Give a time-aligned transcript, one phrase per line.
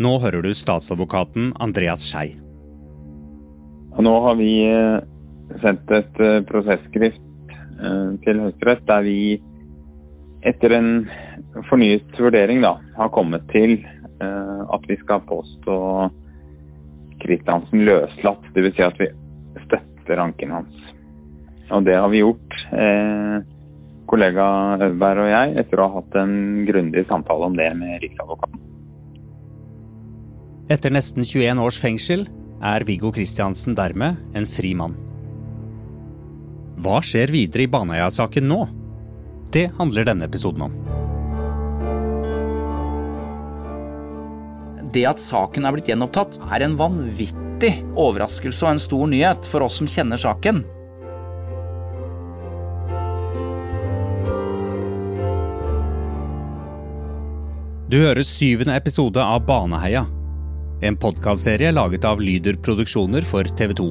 [0.00, 2.30] Nå hører du statsadvokaten Andreas Skei.
[4.00, 5.02] Nå har vi eh,
[5.60, 9.18] sendt et eh, prosesskrift eh, til Høyesterett der vi
[10.48, 10.88] etter en
[11.68, 13.82] fornyet vurdering da, har kommet til
[14.20, 15.76] at vi skal påstå
[17.22, 18.44] Kristiansen løslatt.
[18.52, 18.74] Dvs.
[18.76, 19.08] Si at vi
[19.66, 20.88] støtter anken hans.
[21.72, 22.56] Og det har vi gjort,
[24.12, 26.34] kollega Øverberg og jeg, etter å ha hatt en
[26.68, 28.69] grundig samtale om det med Riksadvokaten.
[30.70, 32.28] Etter nesten 21 års fengsel
[32.62, 34.94] er Viggo Kristiansen dermed en fri mann.
[36.80, 38.60] Hva skjer videre i Baneheia-saken nå?
[39.50, 40.76] Det handler denne episoden om.
[44.94, 49.66] Det at saken er blitt gjenopptatt, er en vanvittig overraskelse og en stor nyhet for
[49.66, 50.62] oss som kjenner saken.
[57.90, 60.06] Du hører syvende episode av Baneheia,
[60.80, 63.88] en podkastserie laget av Lyder Produksjoner for TV 2.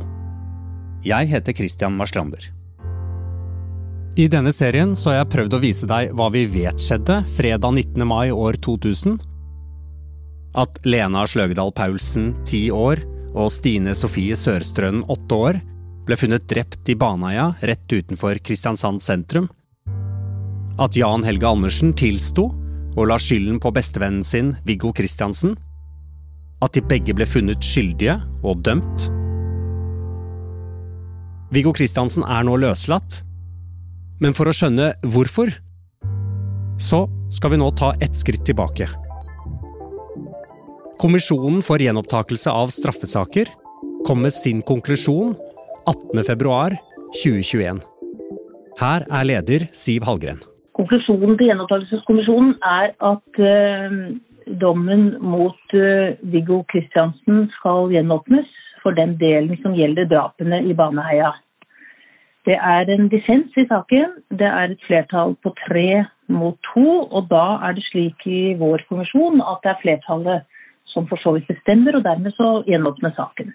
[1.05, 2.41] Jeg heter Christian Marstrander.
[4.17, 7.75] I denne serien så har jeg prøvd å vise deg hva vi vet skjedde fredag
[7.77, 8.07] 19.
[8.09, 9.19] mai år 2000.
[10.57, 13.03] At Lena Sløgedal Paulsen, ti år,
[13.37, 15.61] og Stine Sofie Sørstrønen, åtte år,
[16.09, 19.45] ble funnet drept i Baneheia rett utenfor Kristiansand sentrum.
[20.81, 22.49] At Jan Helge Andersen tilsto
[22.97, 25.53] og la skylden på bestevennen sin, Viggo Kristiansen
[26.63, 29.07] at de begge ble funnet skyldige og dømt.
[31.55, 33.23] Viggo Kristiansen er nå løslatt,
[34.21, 35.49] men for å skjønne hvorfor,
[36.79, 38.87] så skal vi nå ta ett skritt tilbake.
[40.99, 43.47] Kommisjonen for gjenopptakelse av straffesaker
[44.07, 45.35] kom med sin konklusjon
[45.87, 47.79] 18.2.2021.
[48.79, 50.39] Her er leder Siv Hallgren.
[50.75, 53.95] Konklusjonen til gjenopptakelseskommisjonen er at uh,
[54.61, 58.49] dommen mot uh, Viggo Kristiansen skal gjenåpnes
[58.83, 61.33] for den delen som gjelder drapene i Baneheia.
[62.47, 64.15] Det er en dissens i saken.
[64.39, 66.85] Det er et flertall på tre mot to.
[67.11, 70.47] Og da er det slik i vår kommisjon at det er flertallet
[70.89, 73.51] som for så vidt bestemmer, og dermed så gjenåpner saken.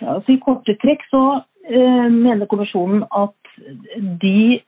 [0.00, 3.34] Ja, altså I korte trekk så uh, mener kommisjonen at
[4.22, 4.60] de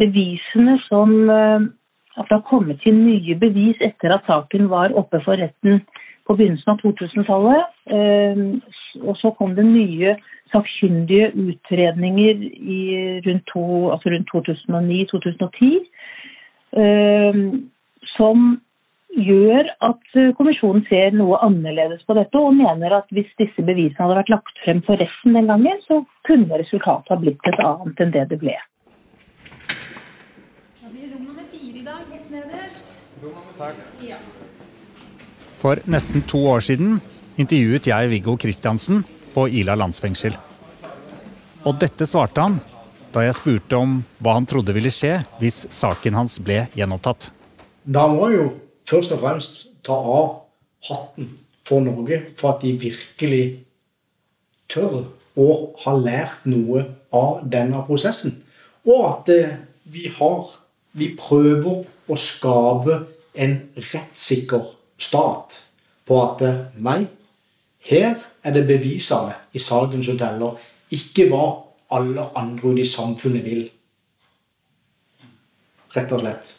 [0.00, 1.68] bevisene som uh,
[2.18, 5.82] at det har kommet til nye bevis etter at saken var oppe for retten
[6.28, 7.72] på begynnelsen av 2000-tallet.
[7.94, 8.60] Ehm,
[9.04, 10.16] og så kom det nye
[10.52, 12.44] sakkyndige utredninger
[13.26, 13.52] rundt,
[13.94, 15.70] altså rundt 2009-2010
[16.82, 17.44] ehm,
[18.16, 18.48] som
[19.18, 24.18] gjør at kommisjonen ser noe annerledes på dette, og mener at hvis disse bevisene hadde
[24.20, 28.14] vært lagt frem for resten den gangen, så kunne resultatet ha blitt et annet enn
[28.14, 28.56] det det ble.
[35.58, 36.98] For nesten to år siden
[37.38, 39.02] intervjuet jeg Viggo Kristiansen
[39.34, 40.36] på Ila landsfengsel.
[41.66, 42.58] Og dette svarte han
[43.14, 47.30] da jeg spurte om hva han trodde ville skje hvis saken hans ble gjenopptatt.
[47.88, 48.48] Da må jeg jo
[48.88, 50.28] først og fremst ta av
[50.88, 51.32] hatten
[51.68, 53.44] for Norge for at de virkelig
[54.70, 55.08] tør
[55.38, 55.48] å
[55.84, 58.36] ha lært noe av denne prosessen.
[58.86, 60.46] Og at eh, vi har
[60.98, 62.98] Vi prøver å skape
[63.38, 65.56] en rettssikker stat
[66.08, 66.44] på at
[66.80, 67.02] nei,
[67.88, 70.56] her er det bevisene i saken som teller,
[70.92, 71.44] ikke hva
[71.94, 73.62] alle andre ute i samfunnet vil.
[75.94, 76.54] Rett og slett.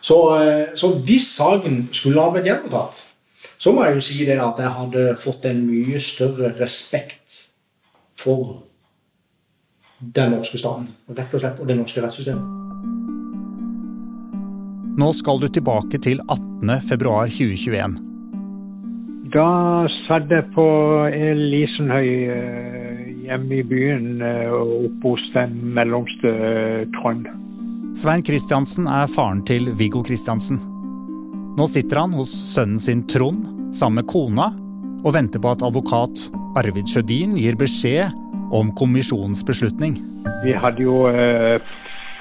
[0.00, 3.02] Så, eh, så, hvis saken skulle ha blitt gjenopptatt,
[3.60, 7.44] så må jeg jo si det at jeg hadde fått en mye større respekt
[8.16, 8.62] for
[10.00, 12.59] den norske staten, rett og slett, og det norske rettssystemet.
[15.00, 17.92] Nå skal du tilbake til 18.2.2021.
[19.32, 19.46] Da
[20.08, 20.66] satt jeg på
[21.14, 27.30] Elisenhøy eh, hjemme i byen eh, oppe hos den mellomste eh, Trond.
[27.96, 30.60] Svein Kristiansen er faren til Viggo Kristiansen.
[31.56, 34.50] Nå sitter han hos sønnen sin Trond sammen med kona
[35.00, 36.26] og venter på at advokat
[36.60, 38.10] Arvid Sjødin gir beskjed
[38.52, 39.96] om kommisjonens beslutning.
[40.44, 41.06] Vi hadde jo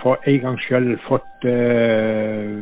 [0.01, 2.54] for en gangs skyld fått uh,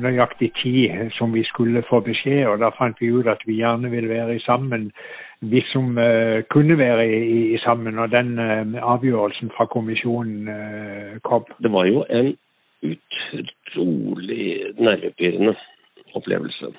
[0.00, 3.90] nøyaktig tid som vi skulle få beskjed, og da fant vi ut at vi gjerne
[3.90, 4.90] ville være sammen.
[5.40, 10.48] Vi som uh, kunne være i, i, sammen, og den uh, avgjørelsen fra kommisjonen
[11.24, 11.48] kom.
[11.62, 12.36] Det var jo en
[12.82, 14.46] utrolig
[14.78, 15.54] nervepirrende
[16.14, 16.72] opplevelse.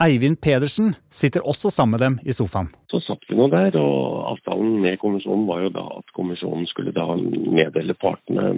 [0.00, 2.68] Eivind Pedersen sitter også sammen med dem i sofaen.
[2.90, 6.94] Så satt vi nå der, og avtalen med kommisjonen var jo da at kommisjonen skulle
[6.94, 8.52] da meddele partene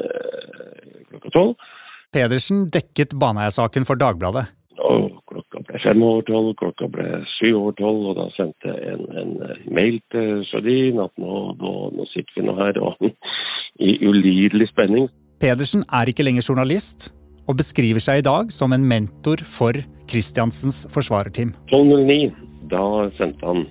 [0.00, 1.68] eh, klokka tolv.
[2.14, 4.46] Pedersen dekket Baneheia-saken for Dagbladet.
[4.78, 9.04] Og klokka ble fem over tolv, klokka ble syv over tolv, og da sendte en,
[9.20, 9.34] en
[9.74, 12.96] mail til Sjødin at nå, nå, nå, sitter vi nå her og
[13.88, 15.10] i ulidelig spenning.
[15.42, 17.10] Pedersen er ikke lenger journalist,
[17.48, 19.76] og beskriver seg i dag som en mentor for
[20.08, 21.54] Christiansens forsvarerteam.
[21.72, 22.32] 12.09,
[22.72, 22.84] da
[23.18, 23.66] sendte han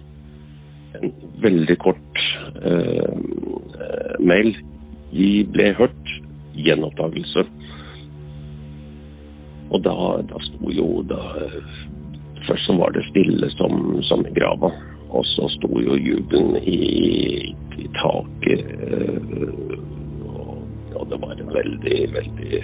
[1.02, 1.14] en
[1.44, 2.24] veldig kort
[2.62, 3.14] eh,
[4.20, 4.54] mail.
[5.14, 6.14] Vi ble hørt.
[6.58, 7.44] Gjenoppdagelse.
[9.70, 9.94] Og da,
[10.26, 11.20] da sto jo da,
[12.48, 14.72] Først så var det stille som, som i grava.
[15.10, 18.64] Og så sto jo jubelen i, i taket.
[20.28, 20.64] Og,
[20.96, 22.64] og, det var en veldig, veldig,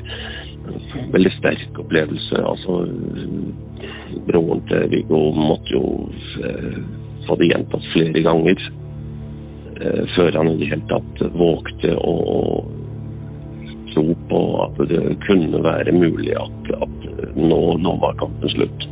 [1.13, 2.41] veldig sterk opplevelse.
[2.53, 2.79] Altså,
[4.27, 5.85] broren til Viggo måtte jo
[7.23, 8.65] eh, hadde gjentatt flere ganger.
[9.81, 12.15] Eh, før han i det hele tatt vågte å
[13.93, 18.85] tro på at det kunne være mulig at, at nå, nå, var kampen slutt.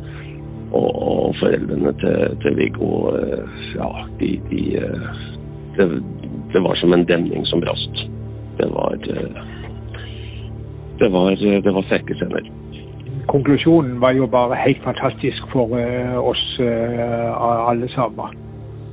[0.72, 3.90] Og, og foreldrene til, til Viggo, eh, ja,
[4.20, 5.22] de, de eh,
[5.76, 5.88] det,
[6.52, 8.04] det, var som en demning som brast.
[8.58, 8.98] Det var
[11.00, 11.30] Det var,
[11.72, 12.14] var sterke.
[13.30, 15.76] Konklusjonen var jo bare helt fantastisk for
[16.22, 18.42] oss alle sammen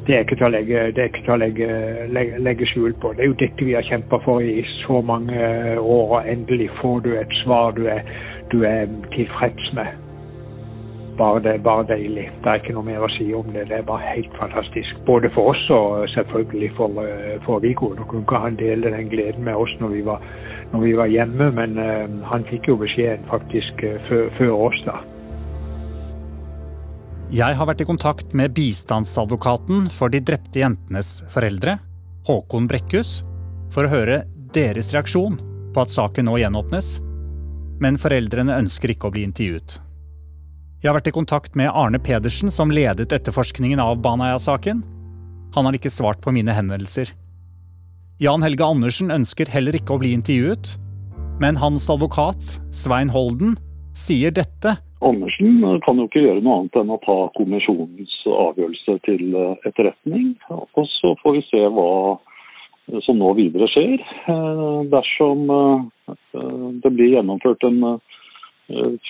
[0.09, 1.65] det er ikke til å legge, til å legge,
[2.09, 3.11] legge, legge skjul på.
[3.13, 5.37] Det er jo dette vi har kjempa for i så mange
[5.77, 8.01] år, og endelig får du et svar du er,
[8.49, 9.91] du er tilfreds med.
[11.19, 12.25] Bare, det, bare deilig.
[12.41, 13.67] Det er ikke noe mer å si om det.
[13.69, 14.97] Det er bare helt fantastisk.
[15.05, 17.01] Både for oss og selvfølgelig for,
[17.45, 17.91] for Viggo.
[17.93, 20.23] Nå kunne ikke han dele den gleden med oss når vi var,
[20.73, 24.99] når vi var hjemme, men uh, han fikk jo beskjeden faktisk uh, før, oss da.
[27.29, 31.77] Jeg har vært i kontakt med bistandsadvokaten for de drepte jentenes foreldre,
[32.29, 33.19] Håkon Brekkhus,
[33.73, 34.23] for å høre
[34.55, 35.37] deres reaksjon
[35.73, 36.97] på at saken nå gjenåpnes,
[37.79, 39.77] men foreldrene ønsker ikke å bli intervjuet.
[40.79, 44.81] Jeg har vært i kontakt med Arne Pedersen, som ledet etterforskningen av Baneheia-saken.
[45.55, 47.11] Han har ikke svart på mine henvendelser.
[48.19, 50.73] Jan Helge Andersen ønsker heller ikke å bli intervjuet,
[51.39, 53.53] men hans advokat, Svein Holden,
[53.95, 59.37] sier dette Andersen kan jo ikke gjøre noe annet enn å ta kommisjonens avgjørelse til
[59.39, 60.33] eh, etterretning.
[60.51, 61.93] Og så får vi se hva
[63.05, 64.03] som nå videre skjer.
[64.03, 66.17] Eh, dersom eh,
[66.83, 67.79] det blir gjennomført en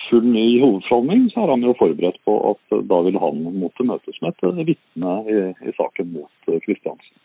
[0.06, 4.22] full ny hovedforhandling, så er han jo forberedt på at da vil han måtte møtes
[4.22, 7.18] med et vitne i, i, saken mot Kristiansen.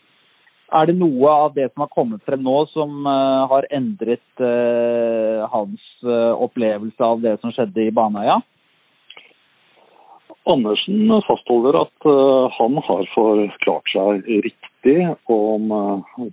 [0.73, 4.41] Er det noe av det som har kommet frem nå som har endret
[5.51, 8.39] hans opplevelse av det som skjedde i Baneheia?
[10.45, 14.97] Andersen fastholder at uh, han har forklart seg riktig
[15.31, 15.73] om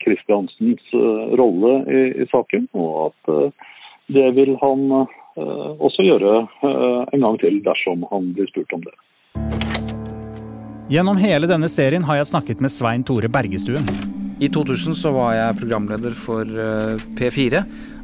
[0.05, 3.53] Kristiansens uh, uh, rolle i, i, saken, og at
[4.13, 8.93] det vil han også gjøre en gang til dersom han blir spurt om det.
[10.93, 14.12] Gjennom hele denne serien har jeg snakket med Svein Tore Bergestuen.
[14.43, 16.49] I 2000 så var jeg programleder for
[17.15, 17.63] P4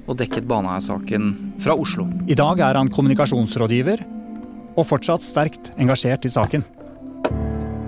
[0.09, 1.33] og dekket Baneheia-saken
[1.65, 2.07] fra Oslo.
[2.31, 4.05] I dag er han kommunikasjonsrådgiver
[4.79, 6.63] og fortsatt sterkt engasjert i saken.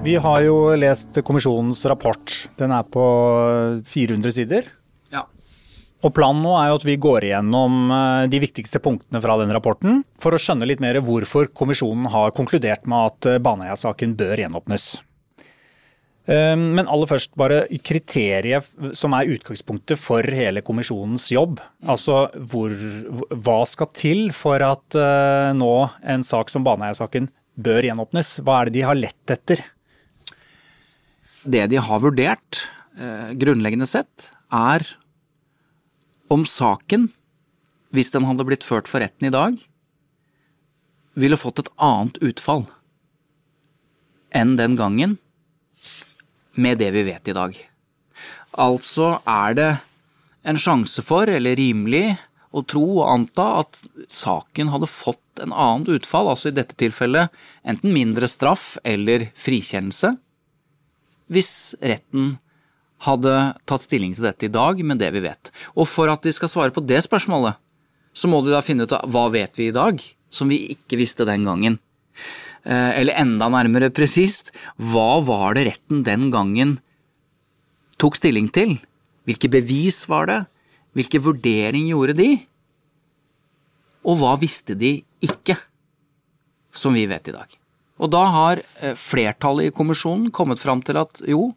[0.03, 2.35] Vi har jo lest kommisjonens rapport.
[2.59, 3.05] Den er på
[3.87, 4.71] 400 sider.
[5.13, 5.27] Ja.
[6.01, 9.53] Og Planen nå er jo at vi går igjennom eh, de viktigste punktene fra den
[9.53, 14.41] rapporten, for å skjønne litt mer hvorfor kommisjonen har konkludert med at eh, Baneheia-saken bør
[14.41, 14.89] gjenåpnes.
[16.31, 21.59] Eh, men aller først bare kriteriet som er utgangspunktet for hele kommisjonens jobb.
[21.83, 22.73] Altså hvor,
[23.35, 25.01] hva skal til for at
[25.57, 25.75] nå
[26.15, 27.29] en sak som Baneheia-saken
[27.61, 28.39] bør gjenåpnes?
[28.45, 29.63] Hva er det de har lett etter?
[31.41, 32.67] Det de har vurdert,
[32.99, 34.85] eh, grunnleggende sett, er
[36.31, 37.09] om saken,
[37.91, 39.57] hvis den hadde blitt ført for retten i dag,
[41.15, 42.69] ville fått et annet utfall
[44.31, 45.19] enn den gangen
[46.61, 47.57] med det vi vet i dag.
[48.61, 49.71] Altså er det
[50.49, 52.19] en sjanse for, eller rimelig,
[52.51, 57.31] å tro og anta at saken hadde fått en annet utfall, altså i dette tilfellet
[57.63, 60.17] enten mindre straff eller frikjennelse,
[61.31, 62.39] hvis retten
[63.07, 63.35] hadde
[63.71, 65.53] tatt stilling til dette i dag med det vi vet.
[65.79, 67.57] Og for at de skal svare på det spørsmålet,
[68.13, 70.99] så må du da finne ut av hva vet vi i dag, som vi ikke
[71.01, 71.79] visste den gangen.
[72.65, 76.77] Eh, eller enda nærmere presist, hva var det retten den gangen
[78.01, 78.77] tok stilling til?
[79.29, 80.41] Hvilke bevis var det?
[80.97, 82.29] Hvilke vurdering gjorde de?
[84.05, 85.57] Og hva visste de ikke,
[86.73, 87.57] som vi vet i dag?
[88.01, 91.53] Og da har eh, flertallet i kommisjonen kommet fram til at jo,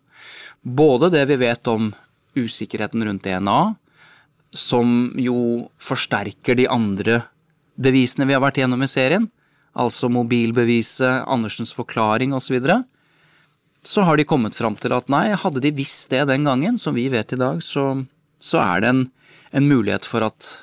[0.63, 1.91] både det vi vet om
[2.39, 3.61] usikkerheten rundt DNA,
[4.53, 7.23] som jo forsterker de andre
[7.75, 9.27] bevisene vi har vært gjennom i serien,
[9.73, 12.79] altså mobilbeviset, Andersens forklaring osv., så, videre,
[13.83, 16.95] så har de kommet fram til at nei, hadde de visst det den gangen, som
[16.95, 18.05] vi vet i dag, så,
[18.39, 19.03] så er det en,
[19.51, 20.53] en mulighet for at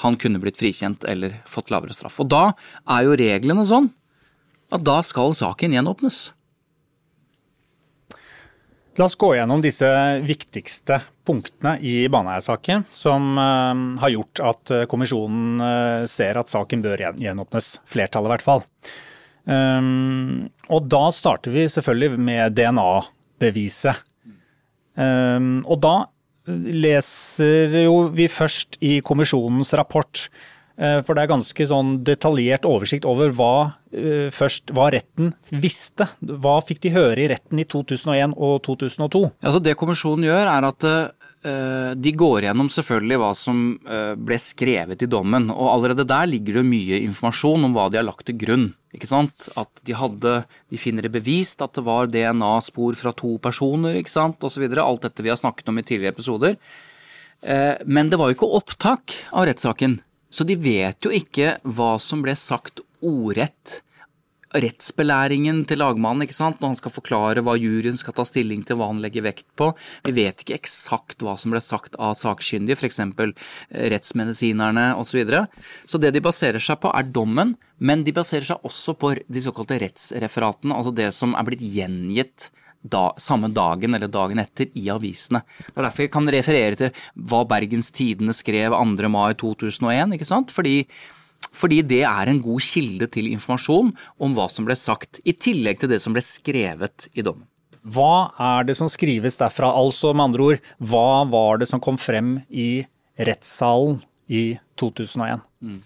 [0.00, 2.22] han kunne blitt frikjent eller fått lavere straff.
[2.22, 2.44] Og da
[2.88, 3.90] er jo reglene sånn
[4.72, 6.30] at da skal saken gjenåpnes.
[9.00, 9.88] La oss gå gjennom disse
[10.28, 16.82] viktigste punktene i Baneheia-saken som uh, har gjort at uh, kommisjonen uh, ser at saken
[16.84, 17.70] bør gjenåpnes.
[17.88, 18.66] Flertallet, i hvert fall.
[19.50, 24.04] Og da starter vi selvfølgelig med DNA-beviset.
[25.00, 25.94] Og da
[26.84, 30.59] leser jo vi først i kommisjonens rapport Eh,
[31.04, 36.06] for det er ganske sånn detaljert oversikt over hva, eh, først, hva retten visste.
[36.24, 39.26] Hva fikk de høre i retten i 2001 og 2002?
[39.44, 43.62] Altså det kommisjonen gjør, er at uh, de går gjennom selvfølgelig hva som
[44.20, 45.50] ble skrevet i dommen.
[45.52, 48.68] Og allerede der ligger det mye informasjon om hva de har lagt til grunn.
[48.96, 49.50] Ikke sant?
[49.60, 54.12] At de hadde De finner det bevist at det var DNA-spor fra to personer, ikke
[54.12, 54.64] sant, osv.
[54.80, 56.60] Alt dette vi har snakket om i tidligere episoder.
[57.88, 60.00] Men det var jo ikke opptak av rettssaken.
[60.30, 63.80] Så de vet jo ikke hva som ble sagt ordrett.
[64.50, 66.58] Rettsbelæringen til lagmannen ikke sant?
[66.58, 69.68] når han skal forklare hva juryen skal ta stilling til, hva han legger vekt på.
[70.06, 72.98] Vi vet ikke eksakt hva som ble sagt av sakkyndige, f.eks.
[73.04, 73.30] Eh,
[73.94, 75.10] rettsmedisinerne osv.
[75.10, 75.44] Så, videre.
[75.86, 79.42] så det de baserer seg på er dommen, men de baserer seg også på de
[79.42, 82.50] såkalte rettsreferatene, altså det som er blitt gjengitt
[82.82, 85.42] da, samme dagen eller dagen etter i avisene.
[85.60, 89.10] Det er derfor jeg kan referere til hva Bergens Tidende skrev 2.
[89.12, 90.54] mai 2001, ikke sant?
[90.54, 90.86] Fordi,
[91.52, 95.82] fordi det er en god kilde til informasjon om hva som ble sagt, i tillegg
[95.82, 97.46] til det som ble skrevet i dommen.
[97.80, 99.70] Hva er det som skrives derfra?
[99.72, 102.82] Altså med andre ord, hva var det som kom frem i
[103.16, 105.40] rettssalen i 2001?
[105.64, 105.80] Mm.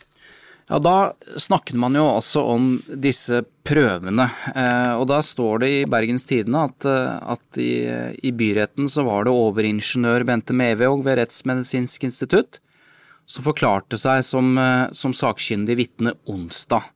[0.68, 4.30] Ja, Da snakket man jo også om disse prøvene.
[4.54, 7.72] Eh, og da står det i Bergens Tidende at, eh, at i,
[8.24, 12.60] i, byretten så var det overingeniør Bente Mevåg ved Rettsmedisinsk institutt
[13.26, 16.88] som forklarte seg som, eh, som sakkyndig vitne onsdag.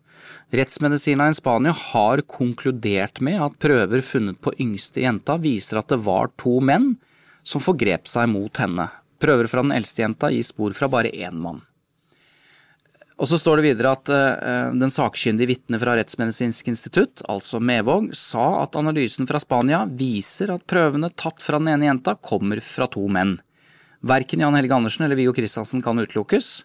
[0.48, 6.00] Rettsmedisineren i Spania har konkludert med at prøver funnet på yngste jenta viser at det
[6.08, 6.94] var to menn
[7.44, 8.88] som forgrep seg mot henne.
[9.20, 11.60] Prøver fra den eldste jenta gir spor fra bare én mann.
[13.18, 18.12] Og så står det videre at uh, den sakkyndige vitnet fra Rettsmedisinsk institutt, altså Mevåg,
[18.14, 22.86] sa at analysen fra Spania viser at prøvene tatt fra den ene jenta kommer fra
[22.90, 23.36] to menn.
[24.06, 26.62] Verken Jan Helge Andersen eller Viggo Kristiansen kan utelukkes,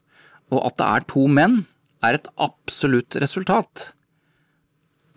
[0.54, 1.64] og at det er to menn,
[2.06, 3.90] er et absolutt resultat.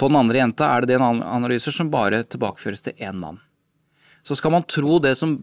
[0.00, 3.42] På den andre jenta er det DNA-analyser som bare tilbakeføres til én mann.
[4.24, 5.38] Så skal man tro det som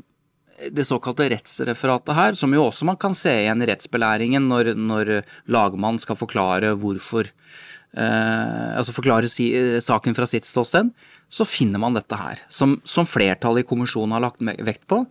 [0.72, 5.13] det såkalte rettsreferatet her, som jo også man kan se igjen i rettsbelæringen når, når
[5.51, 9.51] lagmann skal forklare hvorfor eh, Altså forklare si,
[9.83, 10.89] saken fra sitt ståsted,
[11.33, 12.41] så finner man dette her.
[12.50, 15.03] Som, som flertallet i kommisjonen har lagt vekt på,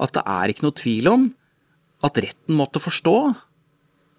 [0.00, 1.28] at det er ikke noe tvil om
[2.06, 3.16] at retten måtte forstå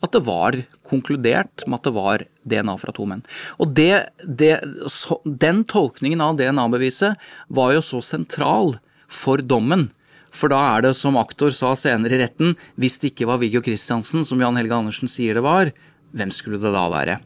[0.01, 0.57] at det var
[0.88, 3.21] konkludert med at det var DNA fra to menn.
[3.61, 4.55] Og det, det,
[4.89, 7.21] så, Den tolkningen av DNA-beviset
[7.53, 8.75] var jo så sentral
[9.11, 9.89] for dommen
[10.31, 13.63] for da er det, som aktor sa senere i retten, hvis det ikke var Viggo
[13.63, 15.73] Kristiansen, som Jan Helge Andersen sier det var,
[16.15, 17.19] hvem skulle det da være?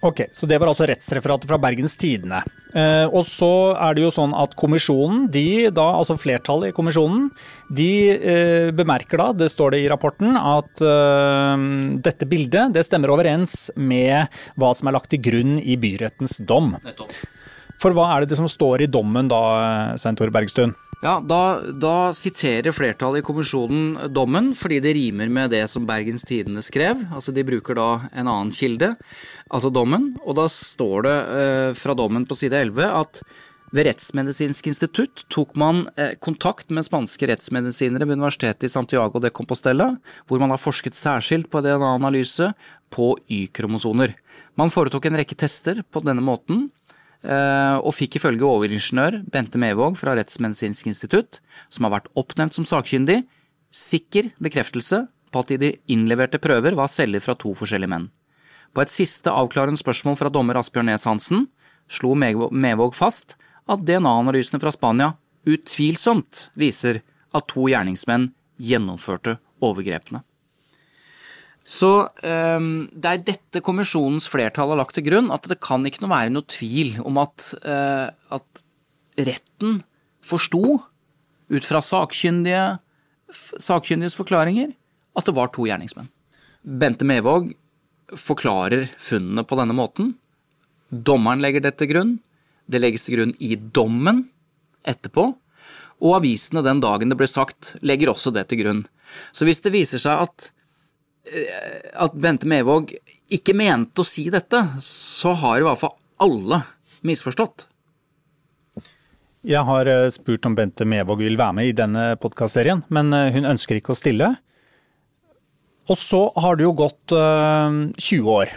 [0.00, 2.38] Ok, så det var altså rettsreferatet fra Bergens Tidende.
[2.72, 7.26] Eh, og så er det jo sånn at kommisjonen, de da, altså flertallet i kommisjonen,
[7.68, 11.66] de eh, bemerker da, det står det i rapporten, at eh,
[12.00, 16.78] dette bildet det stemmer overens med hva som er lagt til grunn i byrettens dom.
[17.80, 19.42] For hva er det som står i dommen da,
[20.00, 20.72] Svein Tore Bergstuen?
[21.00, 26.26] Ja, da, da, siterer flertallet i kommisjonen dommen, fordi det rimer med det som Bergens
[26.28, 27.06] Tidende skrev.
[27.08, 28.92] Altså de bruker da en annen kilde,
[29.48, 30.10] altså dommen.
[30.26, 33.22] Og da står det eh, fra dommen på side 11 at
[33.70, 39.30] ved Rettsmedisinsk institutt tok man eh, kontakt med spanske rettsmedisinere ved Universitetet i Santiago de
[39.32, 39.92] Compostela,
[40.28, 42.50] hvor man har forsket særskilt på DNA-analyse
[42.92, 44.16] på Y-kromosoner.
[44.58, 46.66] Man foretok en rekke tester på denne måten,
[47.20, 53.18] og fikk ifølge overingeniør Bente Mevåg fra Rettsmedisinsk institutt, som har vært oppnevnt som sakkyndig,
[53.70, 58.08] sikker bekreftelse på at de innleverte prøver var celler fra to forskjellige menn.
[58.72, 61.48] På et siste avklarende spørsmål fra dommer Asbjørn Næss Hansen
[61.90, 63.36] slo Mevåg fast
[63.70, 65.12] at DNA-analysene fra Spania
[65.48, 67.02] utvilsomt viser
[67.34, 70.22] at to gjerningsmenn gjennomførte overgrepene.
[71.70, 76.08] Så um, det er dette kommisjonens flertall har lagt til grunn, at det kan ikke
[76.10, 78.62] være noe tvil om at, uh, at
[79.20, 79.78] retten
[80.26, 80.80] forsto,
[81.50, 82.64] ut fra sakkyndige,
[83.30, 84.74] sakkyndiges forklaringer,
[85.18, 86.10] at det var to gjerningsmenn.
[86.62, 87.52] Bente Mevåg
[88.18, 90.14] forklarer funnene på denne måten.
[90.90, 92.16] Dommeren legger det til grunn.
[92.70, 94.24] Det legges til grunn i dommen
[94.88, 95.30] etterpå.
[96.00, 98.82] Og avisene den dagen det ble sagt, legger også det til grunn.
[99.34, 100.50] Så hvis det viser seg at,
[101.94, 102.94] at Bente Mevåg
[103.30, 106.62] ikke mente å si dette, så har i hvert fall alle
[107.06, 107.66] misforstått.
[109.46, 113.30] Jeg har eh, spurt om Bente Mevåg vil være med i denne podkastserien, men eh,
[113.32, 114.34] hun ønsker ikke å stille.
[115.90, 118.52] Og så har det jo gått 20 år.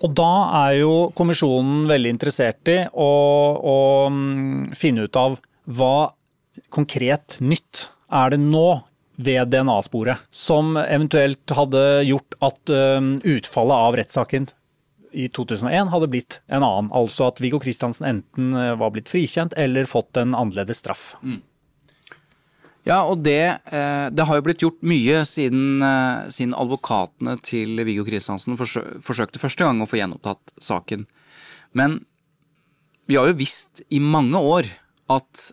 [0.00, 0.30] Og da
[0.62, 3.08] er jo kommisjonen veldig interessert i å,
[3.60, 3.76] å
[4.08, 5.36] mm, finne ut av
[5.68, 6.14] hva
[6.72, 8.80] konkret nytt er det nå
[9.20, 14.46] ved DNA-sporet som eventuelt hadde gjort at utfallet av rettssaken
[15.12, 16.90] i 2001 hadde blitt en annen.
[16.94, 21.14] Altså at Viggo Kristiansen enten eh, var blitt frikjent eller fått en annerledes straff.
[21.22, 21.40] Mm.
[22.88, 27.82] Ja, og det, eh, det, har jo blitt gjort mye siden, eh, siden advokatene til
[27.86, 31.06] Viggo Kristiansen forsøkte første gang å få gjenopptatt saken.
[31.76, 32.00] Men
[33.10, 34.70] vi har jo visst i mange år
[35.10, 35.50] at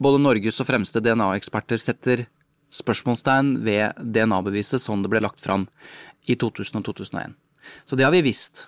[0.00, 2.26] både Norges og fremste DNA-eksperter setter
[2.74, 5.68] spørsmålstegn ved DNA-beviset sånn det ble lagt fram
[6.30, 7.38] i 2000 og 2001.
[7.86, 8.66] Så det har vi visst.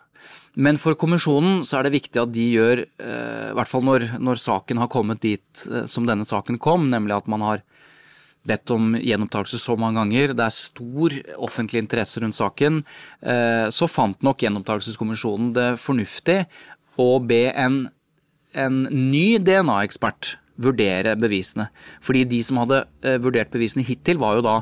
[0.55, 4.09] Men for kommisjonen så er det viktig at de gjør, eh, i hvert fall når,
[4.21, 7.63] når saken har kommet dit som denne saken kom, nemlig at man har
[8.49, 11.17] bedt om gjenopptakelse så mange ganger, det er stor
[11.47, 12.83] offentlig interesse rundt saken,
[13.23, 16.41] eh, så fant nok gjenopptakelseskommisjonen det fornuftig
[17.01, 17.85] å be en,
[18.53, 21.69] en ny DNA-ekspert vurdere bevisene.
[22.05, 24.59] Fordi de som hadde eh, vurdert bevisene hittil, var jo da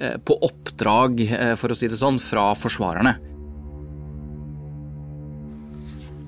[0.00, 1.22] eh, på oppdrag,
[1.60, 3.18] for å si det sånn, fra forsvarerne.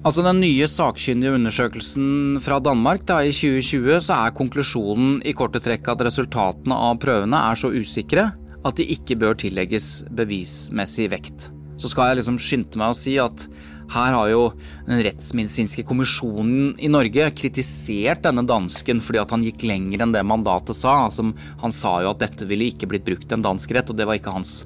[0.05, 5.63] Altså Den nye sakkyndige undersøkelsen fra Danmark da, i 2020, så er konklusjonen i korte
[5.65, 8.27] trekk at resultatene av prøvene er så usikre
[8.65, 11.49] at de ikke bør tillegges bevismessig vekt.
[11.81, 13.47] Så skal jeg liksom skynde meg å si at
[13.93, 14.43] her har jo
[14.87, 20.25] den rettsmedisinske kommisjonen i Norge kritisert denne dansken fordi at han gikk lenger enn det
[20.27, 21.05] mandatet sa.
[21.09, 21.29] Altså,
[21.61, 24.09] han sa jo at dette ville ikke blitt brukt i en dansk rett, og det
[24.09, 24.63] var ikke hans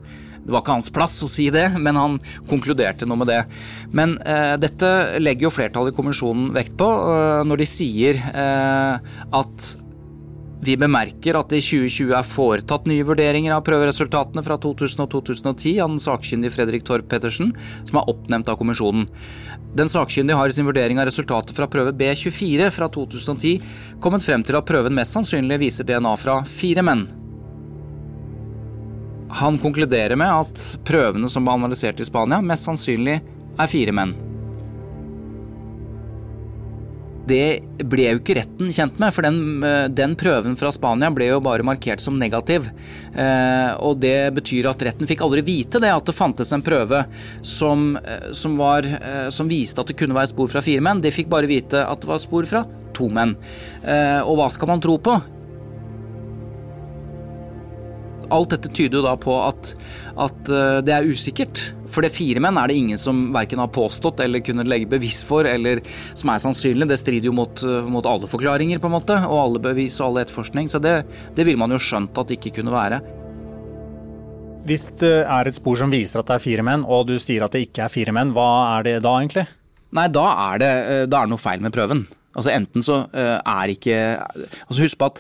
[0.49, 2.15] det var ikke hans plass å si det, men han
[2.49, 3.43] konkluderte noe med det.
[3.93, 9.13] Men eh, dette legger jo flertallet i kommisjonen vekt på eh, når de sier eh,
[9.43, 9.69] at
[10.61, 15.13] vi bemerker at det i 2020 er foretatt nye vurderinger av prøveresultatene fra 2000 og
[15.13, 17.53] 2010 av den sakkyndige Fredrik Torp Pettersen,
[17.87, 19.07] som er oppnevnt av kommisjonen.
[19.79, 23.55] Den sakkyndige har i sin vurdering av resultatet fra prøve B24 fra 2010
[24.03, 27.07] kommet frem til at prøven mest sannsynlig viser DNA fra fire menn.
[29.39, 34.17] Han konkluderer med at prøvene som ble analysert i Spania, mest sannsynlig er fire menn.
[37.29, 41.29] Det ble jo ikke retten kjent med, for den, eh, den, prøven fra Spania ble
[41.31, 42.69] jo bare markert som negativ.
[43.13, 47.05] Eh, og det betyr at retten fikk aldri vite det, at det fantes en prøve
[47.43, 48.87] som, eh, som, var,
[49.35, 51.03] som viste at det kunne være spor fra fire menn.
[51.05, 52.65] De fikk bare vite at det var spor fra
[52.97, 53.37] to menn.
[54.27, 55.19] Og hva skal man tro på?
[58.29, 59.71] alt dette tyder jo da på at,
[60.21, 60.51] at
[60.85, 61.63] det er usikkert.
[61.93, 65.23] For det fire menn er det ingen som verken har påstått eller kunne legge bevis
[65.27, 65.81] for, eller
[66.13, 66.89] som er sannsynlig.
[66.91, 70.11] Det strider jo mot, eh, mot alle forklaringer, på en måte, og alle bevis og
[70.11, 70.69] all etterforskning.
[70.69, 71.01] Så det,
[71.37, 73.01] det ville man jo skjønt at det ikke kunne være.
[74.69, 77.47] Hvis det er et spor som viser at det er fire menn, og du sier
[77.47, 79.47] at det ikke er fire menn, hva er det da egentlig?
[79.97, 82.05] Nei, da er det, eh, da er det noe feil med prøven.
[82.39, 85.17] Altså Enten så er ikke altså Husk på at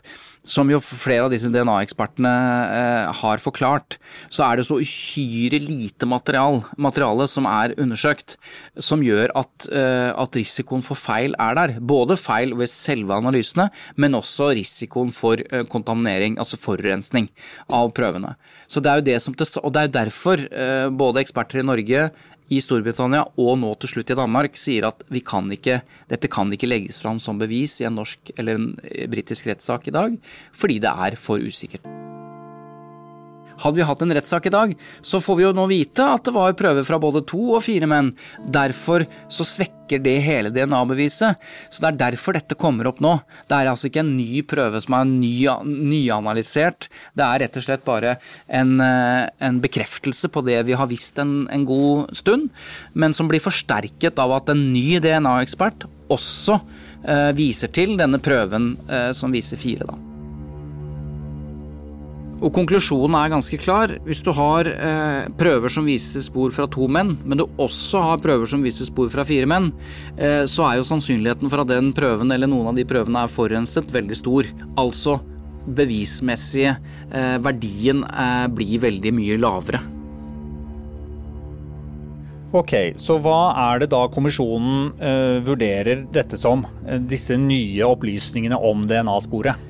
[0.47, 2.33] som jo flere av disse DNA-ekspertene
[2.79, 3.99] eh, har forklart,
[4.33, 8.37] så er det så uhyre lite material, materiale som er undersøkt,
[8.79, 11.75] som gjør at, eh, at, risikoen for feil er der.
[11.81, 17.29] Både feil ved selve analysene, men også risikoen for eh, kontaminering, altså forurensning
[17.69, 18.37] av prøvene.
[18.71, 21.69] Så det er jo det som, og det er jo derfor eh, både eksperter i
[21.69, 22.09] Norge,
[22.49, 26.71] i Storbritannia og nå til slutt i Danmark sier at kan ikke, dette kan ikke
[26.71, 28.69] legges fram som bevis i en norsk eller en
[29.13, 30.19] britisk rettssak i dag,
[30.53, 32.08] fordi det er for usikkert.
[33.59, 36.35] Hadde vi hatt en rettssak i dag, så får vi jo nå vite at det
[36.35, 38.13] var prøver fra både to og fire menn.
[38.39, 41.41] Derfor så svekker det hele DNA-beviset.
[41.73, 43.17] Så det er derfor dette kommer opp nå.
[43.51, 45.35] Det er altså ikke en ny prøve som er ny,
[45.67, 46.91] nyanalysert.
[47.19, 48.17] Det er rett og slett bare
[48.47, 52.51] en, eh, en bekreftelse på det vi har visst en, en god stund,
[52.95, 56.61] men som blir forsterket av at en ny DNA-ekspert også
[57.05, 60.08] eh, viser til denne prøven eh, som viser fire, da.
[62.39, 63.97] Og konklusjonen er ganske klar.
[64.07, 68.23] Hvis du har eh, prøver som viser spor fra to menn, men du også har
[68.23, 69.73] prøver som viser spor fra fire menn,
[70.15, 73.35] eh, så er jo sannsynligheten for at den prøven eller noen av de prøvene er
[73.35, 74.51] forurenset, veldig stor.
[74.79, 75.19] Altså
[75.67, 76.77] bevismessige
[77.11, 79.83] eh, verdien eh, blir veldig mye lavere.
[82.49, 86.63] Ok, Så hva er det da kommisjonen eh, vurderer dette som?
[86.87, 89.67] Eh, disse nye opplysningene om DNA-sporet?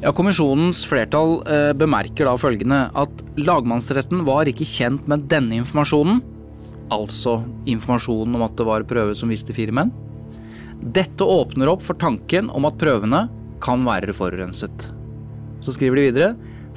[0.00, 6.22] Ja, Kommisjonens flertall eh, bemerker da følgende at lagmannsretten var ikke kjent med denne informasjonen,
[6.88, 9.90] altså informasjonen om at det var prøve som viste fire menn.
[10.80, 13.26] Dette åpner opp for tanken om at prøvene
[13.60, 14.86] kan være forurenset.
[15.60, 16.30] Så skriver de videre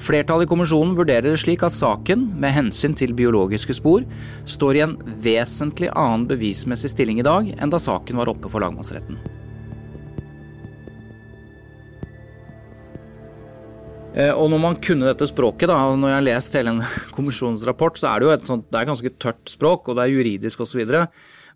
[0.03, 4.03] Flertallet i kommisjonen vurderer det slik at saken, med hensyn til biologiske spor,
[4.49, 8.65] står i en vesentlig annen bevismessig stilling i dag enn da saken var oppe for
[8.65, 9.21] lagmannsretten.
[14.13, 16.81] Og når man kunne dette språket, da, og når jeg har lest hele en
[17.15, 20.05] kommisjonens rapport, så er det jo et sånt, det er ganske tørt språk, og det
[20.05, 20.83] er juridisk osv.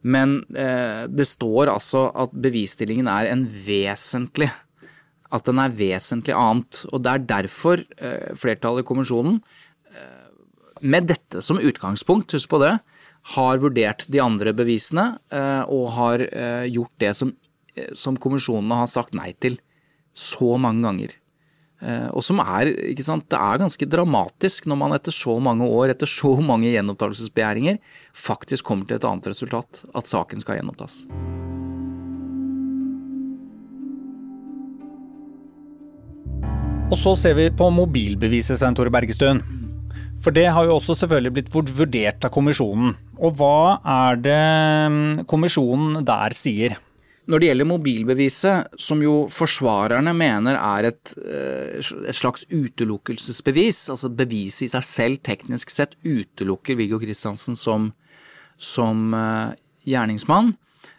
[0.06, 4.50] Men eh, det står altså at bevisstillingen er en vesentlig
[5.34, 6.86] At den er vesentlig annet.
[6.94, 9.42] Og det er derfor eh, flertallet i kommisjonen,
[9.92, 10.28] eh,
[10.82, 12.78] med dette som utgangspunkt, husk på det,
[13.36, 17.34] har vurdert de andre bevisene eh, og har eh, gjort det som,
[17.76, 19.60] eh, som kommisjonene har sagt nei til
[20.16, 21.18] så mange ganger.
[21.78, 25.68] Eh, og som er, ikke sant, Det er ganske dramatisk når man etter så mange
[25.68, 27.78] år, etter så mange gjenopptakelsesbegjæringer,
[28.18, 31.06] faktisk kommer til et annet resultat, at saken skal gjenopptas.
[36.88, 39.42] Og så ser vi på mobilbeviset, Svein Tore Bergestuen.
[40.24, 42.96] For det har jo også selvfølgelig blitt vurdert av kommisjonen.
[43.20, 44.44] Og hva er det
[44.90, 46.78] mm, kommisjonen der sier?
[47.28, 54.10] Når det gjelder mobilbeviset, som jo forsvarerne mener er et, eh, et, slags utelukkelsesbevis, altså
[54.10, 57.92] beviset i seg selv teknisk sett utelukker Viggo Kristiansen som,
[58.56, 59.52] som uh,
[59.84, 60.54] gjerningsmann,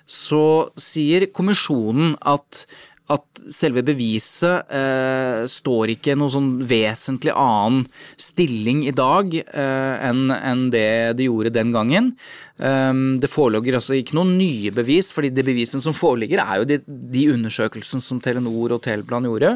[0.08, 2.66] så sier kommisjonen at
[3.08, 7.86] at selve beviset eh, står ikke i noen sånn vesentlig annen
[8.20, 12.12] stilling i dag eh, enn en det det gjorde den gangen.
[12.58, 16.68] Um, det foreligger altså ikke noen nye bevis, fordi de bevisene som foreligger er jo
[16.68, 19.54] de, de undersøkelsene som Telenor og Teleplan gjorde.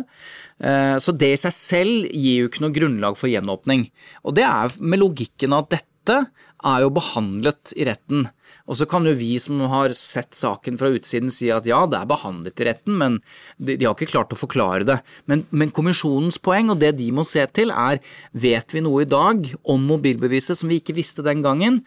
[0.63, 3.89] Uh, så det i seg selv gir jo ikke noe grunnlag for gjenåpning.
[4.25, 6.23] Og det er med logikken at dette
[6.63, 8.31] er jo behandlet i retten.
[8.73, 11.99] Og så kan jo vi som har sett saken fra utsiden si at ja, det
[11.99, 13.19] er behandlet i retten, men
[13.59, 14.97] de, de har ikke klart å forklare det.
[15.29, 18.01] Men, men, kommisjonens poeng, og det de må se til, er
[18.33, 21.83] vet vi noe i dag om mobilbeviset som vi ikke visste den gangen?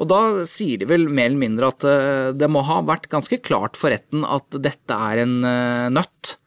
[0.00, 3.42] Og da sier de vel mer eller mindre at uh, det må ha vært ganske
[3.44, 6.38] klart for retten at dette er en uh, nøtt.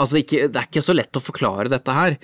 [0.00, 2.14] Altså ikke, det er ikke så lett å forklare dette her.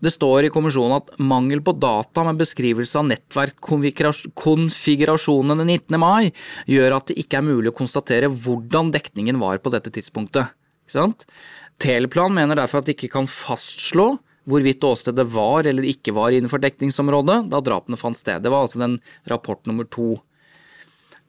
[0.00, 6.00] Det står i kommisjonen at mangel på data med beskrivelse av nettverkkonfigurasjonene den 19.
[6.00, 6.32] mai
[6.70, 10.46] gjør at det ikke er mulig å konstatere hvordan dekningen var på dette tidspunktet.
[11.80, 14.06] Teleplan mener derfor at de ikke kan fastslå
[14.50, 18.38] hvorvidt åstedet var eller ikke var innenfor dekningsområdet da drapene fant sted.
[18.42, 18.96] Det var altså den
[19.30, 20.08] rapport nummer to.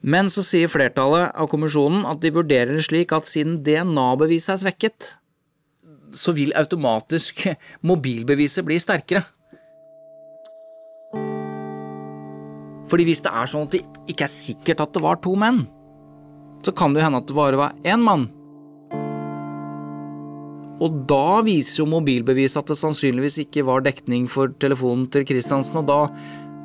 [0.02, 4.62] Men så sier flertallet av kommisjonen at de vurderer det slik at siden DNA-beviset er
[4.64, 5.00] svekket,
[6.14, 7.46] så vil automatisk
[7.88, 9.24] mobilbeviset bli sterkere.
[12.92, 15.64] Fordi hvis det er sånn at det ikke er sikkert at det var to menn,
[16.62, 18.28] så kan det jo hende at det bare var én mann.
[20.82, 25.80] Og da viser jo mobilbeviset at det sannsynligvis ikke var dekning for telefonen til Kristiansen,
[25.82, 26.00] og da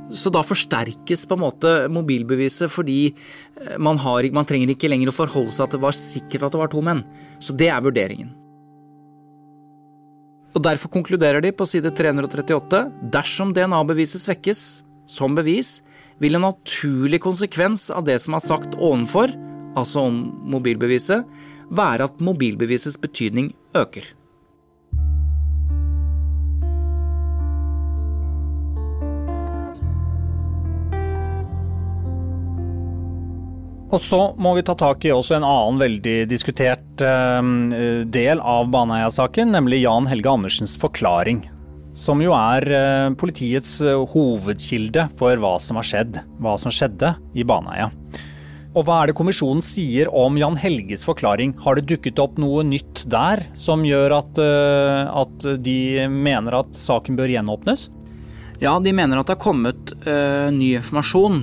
[0.08, 5.12] så da forsterkes på en måte mobilbeviset fordi eh, man, har, man trenger ikke lenger
[5.12, 7.04] å forholde seg at det var sikkert at det var to menn.
[7.44, 8.32] Så det er vurderingen.
[10.58, 12.80] Og Derfor konkluderer de på side 338
[13.14, 14.62] dersom DNA-beviset svekkes
[15.06, 15.84] som bevis,
[16.18, 19.30] vil en naturlig konsekvens av det som er sagt ovenfor,
[19.78, 20.18] altså om
[20.50, 21.28] mobilbeviset,
[21.70, 24.17] være at mobilbevisets betydning øker.
[33.88, 37.40] Og så må vi ta tak i også en annen veldig diskutert uh,
[38.12, 41.46] del av Baneheia-saken, nemlig Jan Helge Andersens forklaring.
[41.98, 47.14] Som jo er uh, politiets uh, hovedkilde for hva som har skjedd, hva som skjedde
[47.32, 47.88] i Baneheia.
[48.78, 51.56] Og hva er det kommisjonen sier om Jan Helges forklaring?
[51.64, 55.80] Har det dukket opp noe nytt der som gjør at, at de
[56.12, 57.88] mener at saken bør gjenåpnes?
[58.62, 59.96] Ja, de mener at det har kommet
[60.54, 61.40] ny informasjon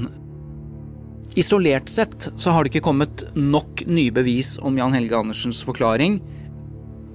[1.35, 6.21] Isolert sett så har det ikke kommet nok nye bevis om Jan Helge Andersens forklaring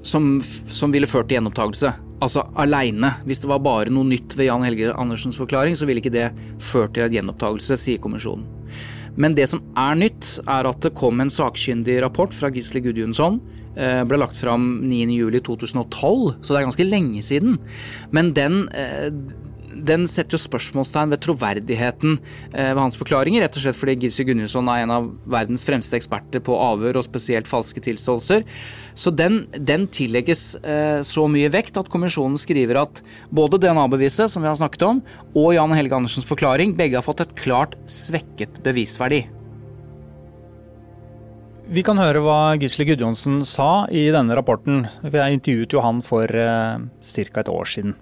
[0.04, 1.94] som, som ville ført til gjenopptakelse.
[2.20, 3.14] Altså aleine.
[3.28, 6.30] Hvis det var bare noe nytt ved Jan Helge Andersens forklaring, så ville ikke det
[6.64, 8.44] ført til en gjenopptakelse, sier kommisjonen.
[9.20, 13.40] Men det som er nytt, er at det kom en sakkyndig rapport fra Gisle Gudjonsson.
[13.80, 17.58] Eh, ble lagt fram 9.07.2012, så det er ganske lenge siden.
[18.16, 19.10] Men den, eh,
[19.86, 22.18] den setter jo spørsmålstegn ved troverdigheten
[22.54, 25.98] eh, ved hans forklaringer, rett og slett fordi Gissi Gunnarsson er en av verdens fremste
[26.00, 28.46] eksperter på avhør og spesielt falske tilståelser.
[29.00, 34.46] Så den, den tillegges eh, så mye vekt at kommisjonen skriver at både DNA-beviset, som
[34.46, 38.63] vi har snakket om, og Jan Helge Andersens forklaring begge har fått et klart svekket
[38.65, 39.26] bevisverdi.
[41.70, 44.88] Vi kan høre hva Gisle Gudjonsen sa i denne rapporten.
[45.06, 47.42] Jeg intervjuet jo han for uh, ca.
[47.44, 47.94] et år siden.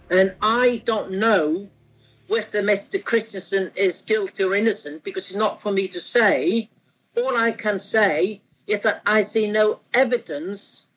[2.30, 3.04] Whether Mr.
[3.04, 6.70] Christensen is guilty or innocent because it's not for me to say.
[7.18, 10.88] All I can say is that I see no evidence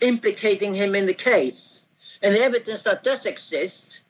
[0.00, 1.88] implicating him in the case.
[2.22, 4.04] And the evidence that does exist,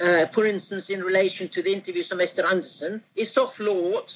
[0.00, 2.42] uh, for instance, in relation to the interviews Mr.
[2.50, 4.14] Anderson, is so flawed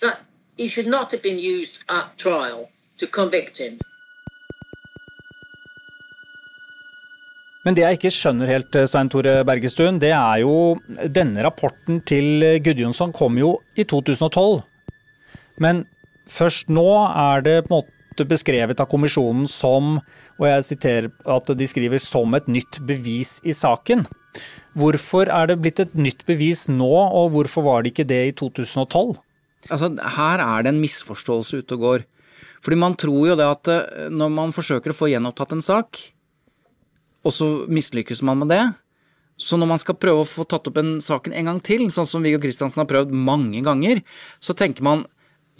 [0.00, 0.20] that
[0.58, 3.78] he should not have been used at trial to convict him.
[7.64, 10.76] Men det jeg ikke skjønner helt, eh, Svein Tore Bergestuen, det er jo
[11.08, 14.62] Denne rapporten til Gudjonsson kom jo i 2012.
[15.64, 15.86] Men
[16.28, 19.98] først nå er det på en måte beskrevet av kommisjonen som,
[20.38, 24.04] og jeg siterer at de skriver som et nytt bevis i saken.
[24.76, 28.34] Hvorfor er det blitt et nytt bevis nå, og hvorfor var det ikke det i
[28.36, 29.16] 2012?
[29.70, 32.04] Altså, her er det en misforståelse ute og går.
[32.64, 36.00] Fordi man tror jo det at eh, når man forsøker å få gjenopptatt en sak,
[37.24, 38.62] og så mislykkes man med det,
[39.40, 42.06] så når man skal prøve å få tatt opp en saken en gang til, sånn
[42.06, 44.00] som Viggo Kristiansen har prøvd mange ganger,
[44.38, 45.04] så tenker man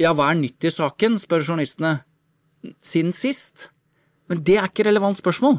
[0.01, 1.99] ja, hva er nytt i saken, spør journalistene,
[2.83, 3.69] siden sist?
[4.31, 5.59] Men det er ikke relevant spørsmål.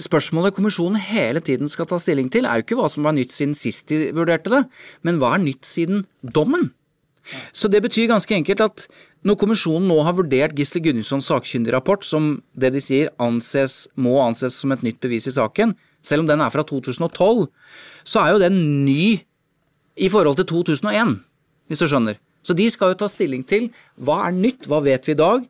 [0.00, 3.34] Spørsmålet kommisjonen hele tiden skal ta stilling til, er jo ikke hva som var nytt
[3.34, 4.62] siden sist de vurderte det,
[5.04, 6.70] men hva er nytt siden dommen?
[7.56, 8.86] Så det betyr ganske enkelt at
[9.26, 14.54] når kommisjonen nå har vurdert Gisle Gunnissons sakkyndigrapport, som det de sier anses, må anses
[14.60, 15.74] som et nytt bevis i saken,
[16.06, 17.48] selv om den er fra 2012,
[18.06, 19.16] så er jo den ny
[19.98, 21.16] i forhold til 2001,
[21.66, 22.20] hvis du skjønner.
[22.46, 25.46] Så de skal jo ta stilling til hva er nytt, hva vet vi i dag,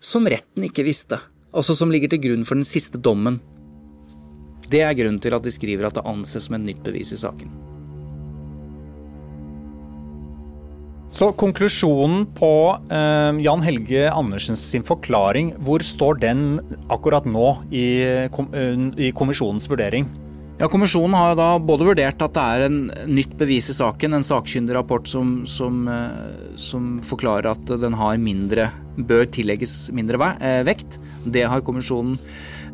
[0.00, 1.18] som retten ikke visste,
[1.52, 3.42] altså som ligger til grunn for den siste dommen.
[4.68, 7.20] Det er grunnen til at de skriver at det anses som et nytt bevis i
[7.20, 7.52] saken.
[11.10, 12.52] Så konklusjonen på
[12.92, 16.42] eh, Jan Helge Andersens sin forklaring, hvor står den
[16.92, 17.84] akkurat nå i,
[18.34, 18.74] kom, eh,
[19.08, 20.08] i kommisjonens vurdering?
[20.58, 24.26] Ja, Kommisjonen har da både vurdert at det er en nytt bevis i saken, en
[24.26, 28.68] sakkyndig rapport som, som, eh, som, forklarer at den har mindre,
[28.98, 30.98] bør tillegges mindre eh, vekt.
[31.24, 32.18] Det har kommisjonen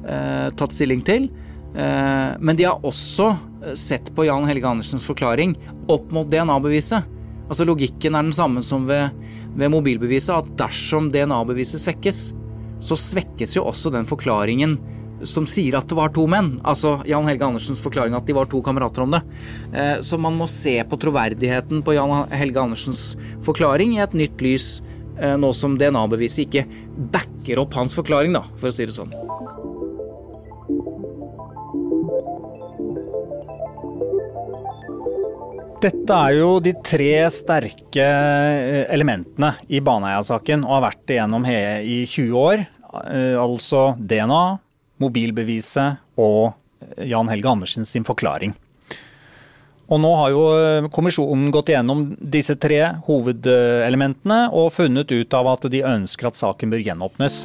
[0.09, 1.29] eh, tatt stilling til.
[1.77, 3.35] Eh, men de har også
[3.77, 5.53] sett på Jan Helge Andersens forklaring
[5.93, 7.14] opp mot DNA-beviset.
[7.49, 9.13] Altså Logikken er den samme som ved,
[9.55, 12.25] ved mobilbeviset, at dersom DNA-beviset svekkes,
[12.85, 14.79] så svekkes jo også den forklaringen
[15.25, 16.57] som sier at det var to menn.
[16.67, 19.23] Altså Jan Helge Andersens forklaring at de var to kamerater om det.
[19.73, 24.45] Eh, så man må se på troverdigheten på Jan Helge Andersens forklaring i et nytt
[24.45, 24.69] lys,
[25.19, 26.67] eh, nå som DNA-beviset ikke
[27.15, 29.15] backer opp hans forklaring, da, for å si det sånn.
[35.85, 41.45] Dette er jo de tre sterke eh, elementene i Baneheia-saken og har vært det gjennom
[41.45, 42.63] i 20 år.
[43.13, 44.43] Eh, altså DNA,
[45.05, 48.55] mobilbeviset og eh, Jan Helge Andersen sin forklaring.
[49.93, 55.69] Og nå har jo kommisjonen gått igjennom disse tre hovedelementene og funnet ut av at
[55.69, 57.43] de ønsker at saken bør gjenåpnes.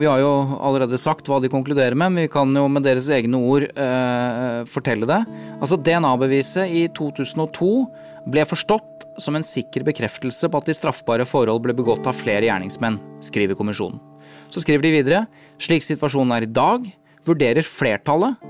[0.00, 3.06] Vi har jo allerede sagt hva de konkluderer med, men vi kan jo med deres
[3.14, 5.20] egne ord eh, fortelle det.
[5.60, 7.68] Altså DNA-beviset i 2002
[8.34, 12.48] ble forstått som en sikker bekreftelse på at de straffbare forhold ble begått av flere
[12.48, 14.02] gjerningsmenn, skriver kommisjonen.
[14.50, 15.22] Så skriver de videre
[15.62, 16.90] slik situasjonen er i dag,
[17.28, 18.42] vurderer flertallet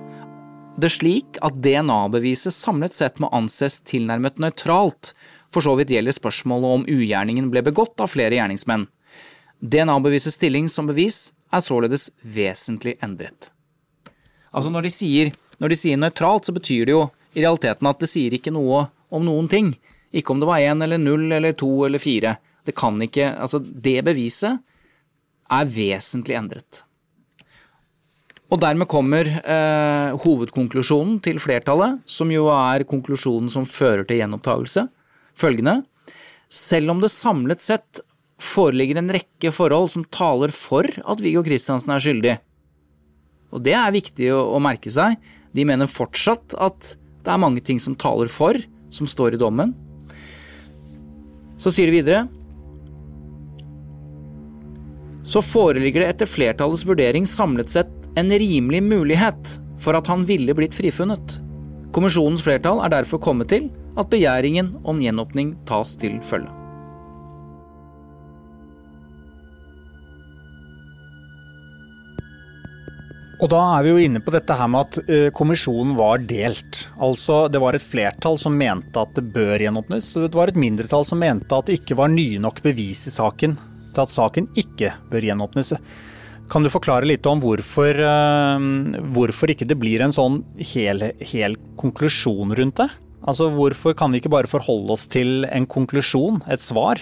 [0.74, 5.12] det slik at DNA-beviset samlet sett må anses tilnærmet nøytralt,
[5.54, 8.88] for så vidt gjelder spørsmålet om ugjerningen ble begått av flere gjerningsmenn.
[9.64, 13.48] DNA-bevisets stilling som bevis er således vesentlig endret.
[14.52, 18.02] Altså når de, sier, når de sier nøytralt, så betyr det jo i realiteten at
[18.02, 19.72] det sier ikke noe om noen ting.
[20.14, 22.36] Ikke om det var én eller null eller to eller fire.
[22.64, 24.60] Det kan ikke Altså, det beviset
[25.52, 26.84] er vesentlig endret.
[28.52, 34.86] Og dermed kommer eh, hovedkonklusjonen til flertallet, som jo er konklusjonen som fører til gjenopptakelse,
[35.34, 35.80] følgende.
[36.52, 38.04] Selv om det samlet sett
[38.42, 42.34] foreligger en rekke forhold som taler for at Viggo Kristiansen er skyldig.
[43.54, 45.16] Og det er viktig å, å, merke seg.
[45.54, 46.94] De mener fortsatt at
[47.24, 48.58] det er mange ting som taler for,
[48.92, 49.72] som står i dommen.
[51.62, 52.24] Så sier de videre
[55.24, 60.52] Så foreligger det etter flertallets vurdering samlet sett en rimelig mulighet for at han ville
[60.56, 61.38] blitt frifunnet.
[61.94, 66.63] Kommisjonens flertall er derfor kommet til at begjæringen om gjenåpning tas til følge.
[73.42, 76.86] Og da er vi jo inne på dette her med at uh, kommisjonen var delt.
[77.02, 80.60] Altså det var et flertall som mente at det bør gjenåpnes, og det var et
[80.60, 83.56] mindretall som mente at det ikke var nye nok bevis i saken
[83.94, 85.74] til at saken ikke bør gjenåpnes.
[86.50, 88.68] Kan du forklare litt om hvorfor, uh,
[89.16, 90.42] hvorfor ikke det blir en sånn
[90.74, 92.90] hel, hel konklusjon rundt det?
[93.24, 97.00] Altså Hvorfor kan vi ikke bare forholde oss til en konklusjon, et svar?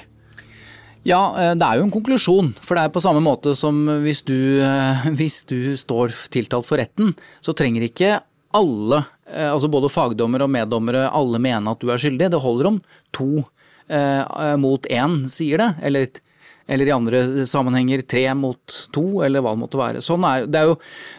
[1.02, 2.52] Ja, eh, det er jo en konklusjon.
[2.62, 6.80] For det er på samme måte som hvis du, eh, hvis du står tiltalt for
[6.82, 8.20] retten, så trenger ikke
[8.54, 12.30] alle, eh, altså både fagdommere og meddommere, alle mene at du er skyldig.
[12.32, 12.82] Det holder om
[13.14, 13.48] to
[14.62, 16.06] mot én sier det, eller,
[16.70, 17.18] eller, i andre
[17.50, 20.00] sammenhenger tre mot to, eller hva det måtte være.
[20.06, 20.76] Sånn er, det, er jo,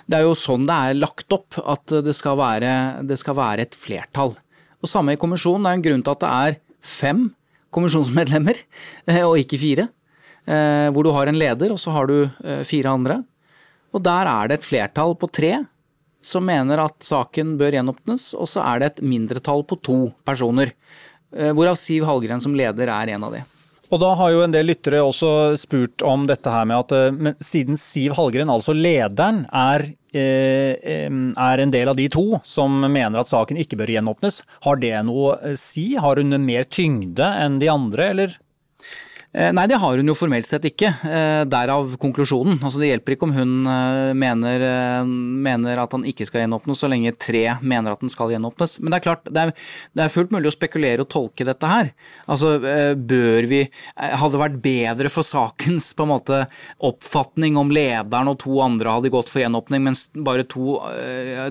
[0.07, 2.71] det, er jo, sånn det er lagt opp, at det skal være,
[3.05, 4.33] det skal være et flertall.
[4.81, 5.67] Og samme i kommisjonen.
[5.67, 6.57] Det er en grunn til at det er
[6.95, 7.21] fem
[7.73, 8.59] kommisjonsmedlemmer,
[9.09, 9.87] eh, og ikke fire.
[10.43, 13.21] Eh, hvor du har en leder, og så har du eh, fire andre.
[13.93, 15.55] Og der er det et flertall på tre
[16.23, 20.71] som mener at saken bør gjenåpnes, og så er det et mindretall på to personer.
[21.33, 23.41] Hvorav Siv Hallgren som leder er en av de.
[23.91, 27.75] Og da har jo en del lyttere også spurt om dette her med at siden
[27.75, 33.59] Siv Hallgren, altså lederen, er er en del av de to som mener at saken
[33.61, 34.41] ikke bør gjenåpnes.
[34.65, 35.93] Har det noe å si?
[35.97, 38.39] Har hun mer tyngde enn de andre, eller?
[39.33, 40.91] Eh, nei, det har hun jo formelt sett ikke.
[41.09, 42.59] Eh, derav konklusjonen.
[42.61, 44.65] Altså, det hjelper ikke om hun eh, mener,
[45.07, 48.77] mener, at han ikke skal gjenåpnes, så lenge tre mener at den skal gjenåpnes.
[48.79, 49.53] Men det er klart, det er,
[49.97, 51.89] det er, fullt mulig å spekulere og tolke dette her.
[52.29, 52.55] Altså,
[52.93, 56.37] bør vi Hadde det vært bedre for sakens på en måte
[56.85, 60.77] oppfatning om lederen og to andre hadde gått for gjenåpning, mens bare to,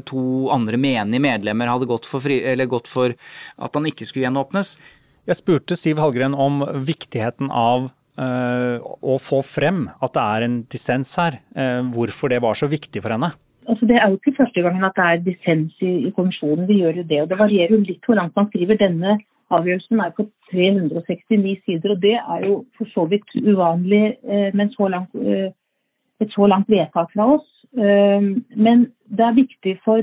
[0.08, 0.22] to
[0.54, 4.76] andre menige medlemmer hadde gått for, fri, gått for at han ikke skulle gjenåpnes?
[5.22, 7.84] Jeg spurte Siv Hallgren om viktigheten av
[8.18, 11.36] uh, å få frem at det er en dissens her.
[11.54, 13.30] Uh, hvorfor det var så viktig for henne?
[13.70, 16.66] Altså, det er jo ikke første gangen at det er dissens i, i kommisjonen.
[16.66, 17.20] Vi gjør jo det.
[17.22, 18.80] og Det varierer jo litt hvor langt man skriver.
[18.80, 19.14] Denne
[19.54, 24.72] avgjørelsen er på 369 sider, og det er jo for så vidt uvanlig uh, med
[24.74, 25.14] så langt,
[26.22, 27.46] et så langt vedtak fra oss.
[27.72, 30.02] Men det er viktig for,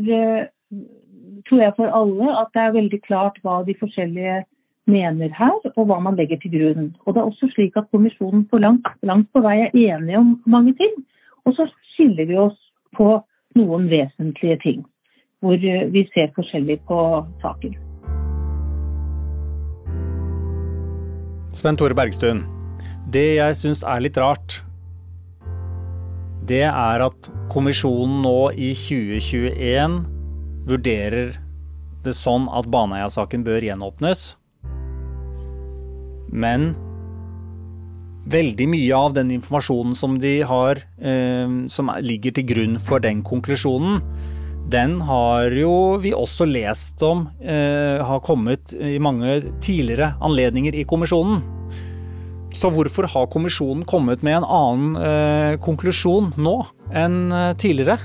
[1.47, 4.39] tror jeg for alle, at det er veldig klart hva de forskjellige
[4.89, 6.91] mener her, og hva man legger til grunn.
[7.06, 10.36] Og det er også slik at Kommisjonen på langt, langt på vei er enige om
[10.49, 10.95] mange ting.
[11.45, 12.58] Og så skiller vi oss
[12.97, 13.19] på
[13.58, 14.82] noen vesentlige ting,
[15.43, 16.99] hvor eh, vi ser forskjellig på
[17.43, 17.78] saken.
[21.56, 22.43] Sven Tore Bergstuen,
[23.10, 24.62] det jeg syns er litt rart,
[26.49, 29.99] det er at kommisjonen nå i 2021
[30.69, 31.36] vurderer
[32.06, 34.38] det sånn at Baneheia-saken bør gjenåpnes.
[36.31, 36.73] Men
[38.29, 43.23] veldig mye av den informasjonen som de har, eh, som ligger til grunn for den
[43.23, 44.01] konklusjonen,
[44.69, 50.85] den har jo vi også lest om eh, har kommet i mange tidligere anledninger i
[50.85, 51.41] kommisjonen.
[52.53, 56.55] Så hvorfor har kommisjonen kommet med en annen eh, konklusjon nå
[56.93, 57.19] enn
[57.57, 57.97] tidligere?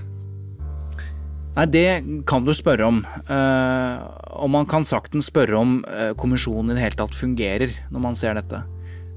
[1.55, 1.89] Nei, det
[2.27, 3.05] kan du spørre om.
[3.29, 4.01] Uh,
[4.35, 8.19] og man kan saktens spørre om uh, kommisjonen i det hele tatt fungerer når man
[8.19, 8.63] ser dette.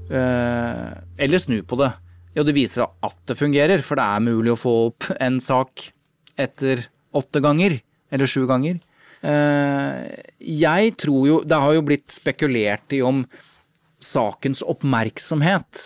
[0.08, 1.90] Uh, eller snu på det.
[2.36, 5.88] Jo, det viser at det fungerer, for det er mulig å få opp en sak
[6.38, 7.80] etter åtte ganger.
[8.14, 8.78] Eller sju ganger.
[10.40, 13.18] jeg tror jo Det har jo blitt spekulert i om
[14.00, 15.80] sakens oppmerksomhet,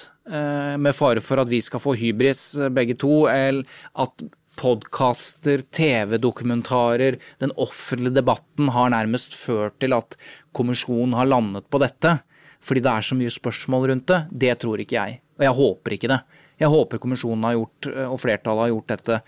[0.79, 3.65] med fare for at vi skal få hybris begge to, eller
[3.99, 4.23] at
[4.59, 10.17] podkaster, TV-dokumentarer, den offentlige debatten har nærmest ført til at
[10.57, 12.19] kommisjonen har landet på dette.
[12.63, 14.21] Fordi det er så mye spørsmål rundt det.
[14.45, 15.21] Det tror ikke jeg.
[15.41, 16.21] Og jeg håper ikke det.
[16.63, 19.19] Jeg håper kommisjonen har gjort, og flertallet har gjort dette,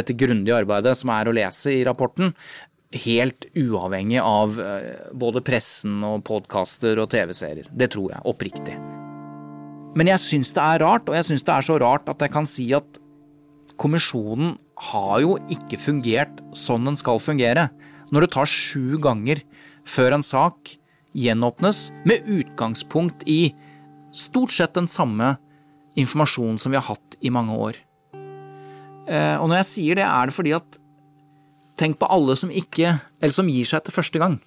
[0.00, 2.34] dette grundige arbeidet som er å lese i rapporten,
[2.92, 7.70] helt uavhengig av eh, både pressen og podkaster og TV-serier.
[7.72, 8.76] Det tror jeg oppriktig.
[9.96, 12.32] Men jeg syns det er rart, og jeg syns det er så rart at jeg
[12.34, 13.00] kan si at
[13.80, 14.58] kommisjonen
[14.90, 17.68] har jo ikke fungert sånn den skal fungere.
[18.12, 19.42] Når det tar sju ganger
[19.88, 20.76] før en sak
[21.16, 23.54] gjenåpnes med utgangspunkt i
[24.12, 25.36] stort sett den samme
[25.98, 27.80] informasjonen som vi har hatt i mange år.
[29.08, 30.78] Eh, og når jeg sier det, er det fordi at
[31.80, 34.38] tenk på alle som ikke Eller som gir seg etter første gang.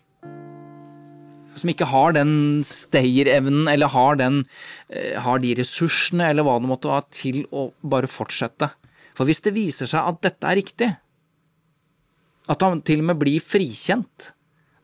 [1.55, 4.41] Som ikke har den stayerevnen, eller har, den,
[4.89, 8.73] eh, har de ressursene, eller hva det måtte være, til å bare fortsette.
[9.15, 10.89] For hvis det viser seg at dette er riktig,
[12.45, 14.31] at han til og med blir frikjent,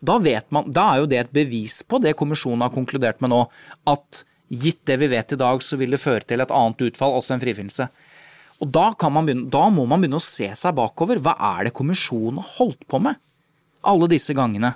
[0.02, 0.18] da
[0.50, 3.44] man, da er jo det et bevis på det kommisjonen har konkludert med nå,
[3.86, 7.14] at gitt det vi vet i dag, så vil det føre til et annet utfall,
[7.20, 7.88] altså en frifinnelse.
[8.62, 11.22] Og da, begynne, da, må man begynne å se seg bakover.
[11.22, 13.18] Hva er det kommisjonen har holdt på med
[13.88, 14.76] alle disse gangene?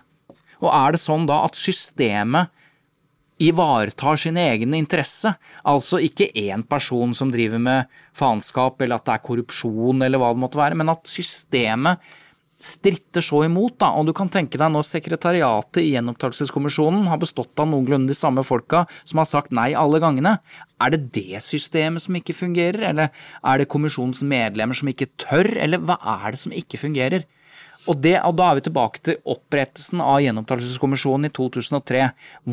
[0.63, 2.53] Og er det sånn da at systemet
[3.41, 5.33] ivaretar sin egen interesse.
[5.67, 10.31] Altså ikke én person som driver med faenskap, eller at det er korrupsjon, eller hva
[10.33, 11.99] det måtte være, men at systemet
[12.65, 13.77] stritter så imot.
[13.81, 13.91] Da.
[13.99, 18.45] Og du kan tenke deg når sekretariatet i Gjenopptakelseskommisjonen har bestått av noenlunde de samme
[18.47, 20.37] folka som har sagt nei alle gangene.
[20.81, 23.11] Er det det systemet som ikke fungerer, eller
[23.43, 27.27] er det kommisjonens medlemmer som ikke tør, eller hva er det som ikke fungerer?
[27.85, 32.07] Og, det, og, Da er vi tilbake til opprettelsen av Gjenopptakelseskommisjonen i 2003.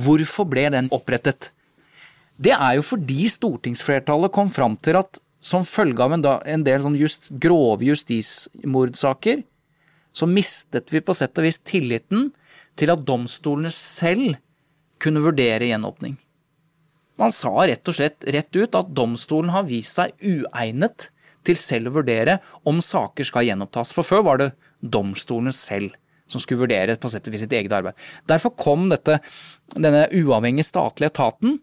[0.05, 1.51] Hvorfor ble den opprettet?
[2.43, 6.63] Det er jo fordi stortingsflertallet kom fram til at som følge av en, da, en
[6.65, 9.43] del sånn just, grove justismordsaker,
[10.15, 12.29] så mistet vi på sett og vis tilliten
[12.79, 14.37] til at domstolene selv
[15.03, 16.15] kunne vurdere gjenåpning.
[17.21, 21.11] Man sa rett og slett rett ut at domstolen har vist seg uegnet
[21.47, 22.39] til selv å vurdere
[22.69, 23.93] om saker skal gjenopptas.
[23.97, 25.97] For før var det domstolene selv
[26.31, 27.99] som skulle vurdere på sett og vis sitt eget arbeid.
[28.31, 29.19] Derfor kom dette,
[29.75, 31.59] denne uavhengige statlige etaten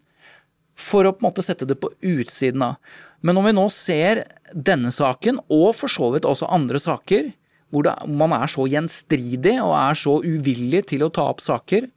[0.80, 2.78] for å på en måte sette det på utsiden av.
[3.20, 4.24] Men når vi nå ser
[4.54, 7.32] denne saken, og for så vidt også andre saker,
[7.70, 11.90] hvor det, man er så gjenstridig og er så uvillig til å ta opp saker,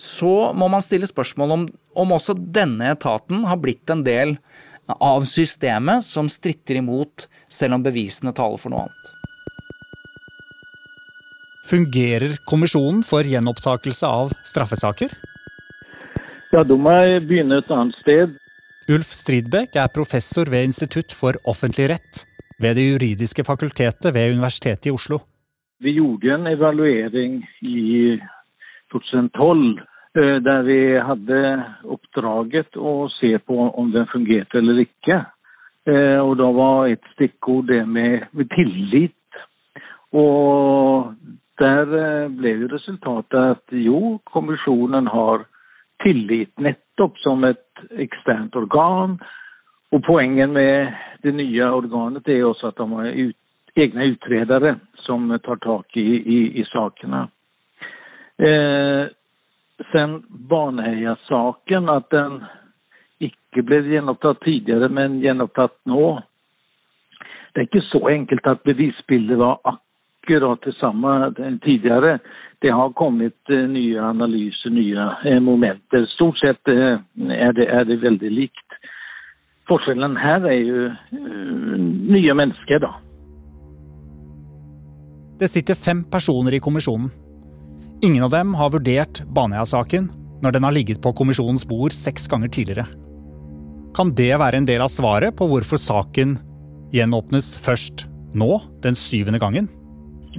[0.00, 1.64] så må man stille spørsmål om,
[1.98, 4.49] om også denne etaten har blitt en del av
[5.26, 9.16] systemet som stritter imot, selv om bevisene taler for noe annet.
[11.70, 15.12] Fungerer kommisjonen for gjenopptakelse av straffesaker?
[16.50, 18.34] Ja, da må begynne et annet sted.
[18.90, 22.24] Ulf Stridbekk er professor ved Institutt for offentlig rett
[22.60, 25.20] ved Det juridiske fakultetet ved Universitetet i Oslo.
[25.80, 28.18] Vi gjorde en evaluering i
[28.92, 31.40] 2012 eh, der vi hadde
[31.86, 35.20] oppdraget å se på om den fungerte eller ikke.
[35.88, 39.14] Eh, og da var et stikkord det med, med tillit.
[40.12, 41.14] Og
[41.60, 45.46] der eh, ble jo resultatet at jo, kommisjonen har
[46.04, 49.18] tillit nettopp som et eksternt organ.
[49.90, 50.92] Og poenget med
[51.24, 53.36] det nye organet er også at de har ut,
[53.78, 54.74] egne utredere
[55.06, 57.24] som tar tak i, i, i sakene.
[58.40, 59.08] Eh,
[59.92, 62.40] sen Baneheia-saken, at den
[63.20, 66.20] ikke ble gjenopptatt tidligere, men gjenopptatt nå.
[67.52, 71.32] Det er ikke så enkelt at bevisbildet var akkurat det samme
[71.64, 72.18] tidligere.
[72.62, 76.06] Det har kommet eh, nye analyser, nye eh, momenter.
[76.14, 77.00] Stort sett eh,
[77.32, 78.78] er det, er det veldig likt.
[79.68, 80.90] Forskjellen her er jo
[82.10, 82.90] nye mennesker, da.
[85.40, 87.08] Det sitter fem personer i kommisjonen.
[88.02, 90.06] Ingen av dem har vurdert Baneheia-saken
[90.40, 92.86] når den har ligget på kommisjonens bord seks ganger tidligere.
[93.92, 96.38] Kan det være en del av svaret på hvorfor saken
[96.94, 99.68] gjenåpnes først nå, den syvende gangen?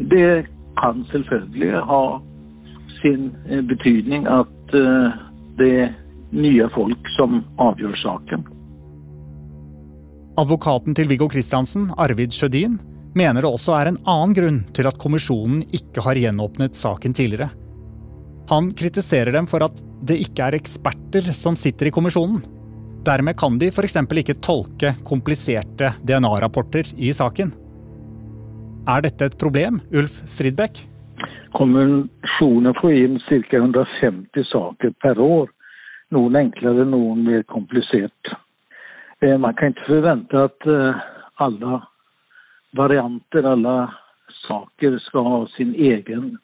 [0.09, 0.47] Det
[0.81, 2.03] kan selvfølgelig ha
[3.03, 5.21] sin eh, betydning at eh,
[5.61, 5.93] det er
[6.33, 8.47] nye folk som avgjør saken.
[10.41, 12.79] Advokaten til Viggo Kristiansen, Arvid Sjødin,
[13.17, 17.49] mener det også er en annen grunn til at kommisjonen ikke har gjenåpnet saken tidligere.
[18.51, 22.41] Han kritiserer dem for at det ikke er eksperter som sitter i kommisjonen.
[23.05, 23.97] Dermed kan de f.eks.
[23.97, 27.53] ikke tolke kompliserte DNA-rapporter i saken.
[28.89, 30.83] Er dette et problem, Ulf Stridbekk?
[31.57, 33.57] Konvensjonen får inn ca.
[33.57, 35.49] 150 saker per år.
[36.11, 38.33] Noen enklere, noen mer komplisert.
[39.21, 41.01] Eh, man kan ikke forvente at eh,
[41.45, 41.81] alle
[42.77, 43.75] varianter, alle
[44.47, 46.37] saker, skal ha sin egen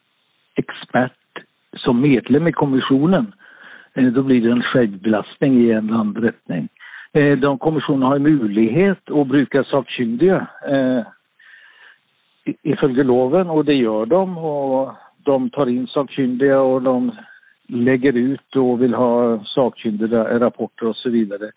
[0.60, 1.44] ekspert
[1.84, 3.32] som medlem i kommisjonen.
[3.94, 6.68] Eh, da blir det en selvbelastning i en eller annen retning.
[7.14, 10.42] De kommisjonen har mulighet å bruke sakkyndige
[12.68, 14.20] ifølge loven, og det gjør de.
[14.50, 14.92] Og
[15.26, 16.94] de tar inn sakkyndige, og de
[17.68, 19.12] legger ut og vil ha
[19.52, 21.02] sakkyndige rapporter osv.
[21.02, 21.50] Så, videre.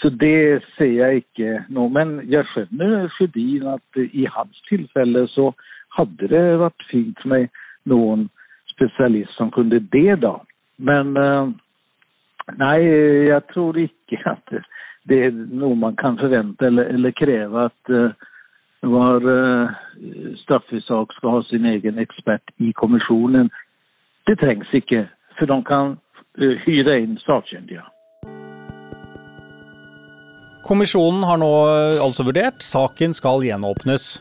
[0.00, 1.88] så det ser jeg ikke nå.
[1.88, 5.52] Men jeg skjønner Sjødin at i hans tilfelle så
[5.96, 7.48] hadde det vært fint med
[7.88, 8.28] noen
[8.72, 10.36] spesialist som kunne det, da.
[10.78, 11.52] Men eh,
[12.56, 12.78] nei,
[13.32, 14.58] jeg tror ikke at
[15.08, 17.94] det er noe man kan forvente eller, eller kreve at
[18.82, 19.70] var uh,
[20.36, 23.50] straffesak skal ha sin egen ekspert i kommisjonen.
[24.26, 25.08] Det trengs ikke,
[25.38, 27.86] for de kan uh, hyre inn sakkyndige.
[30.68, 32.60] Kommisjonen har nå eh, altså vurdert.
[32.60, 34.18] Saken skal gjenåpnes.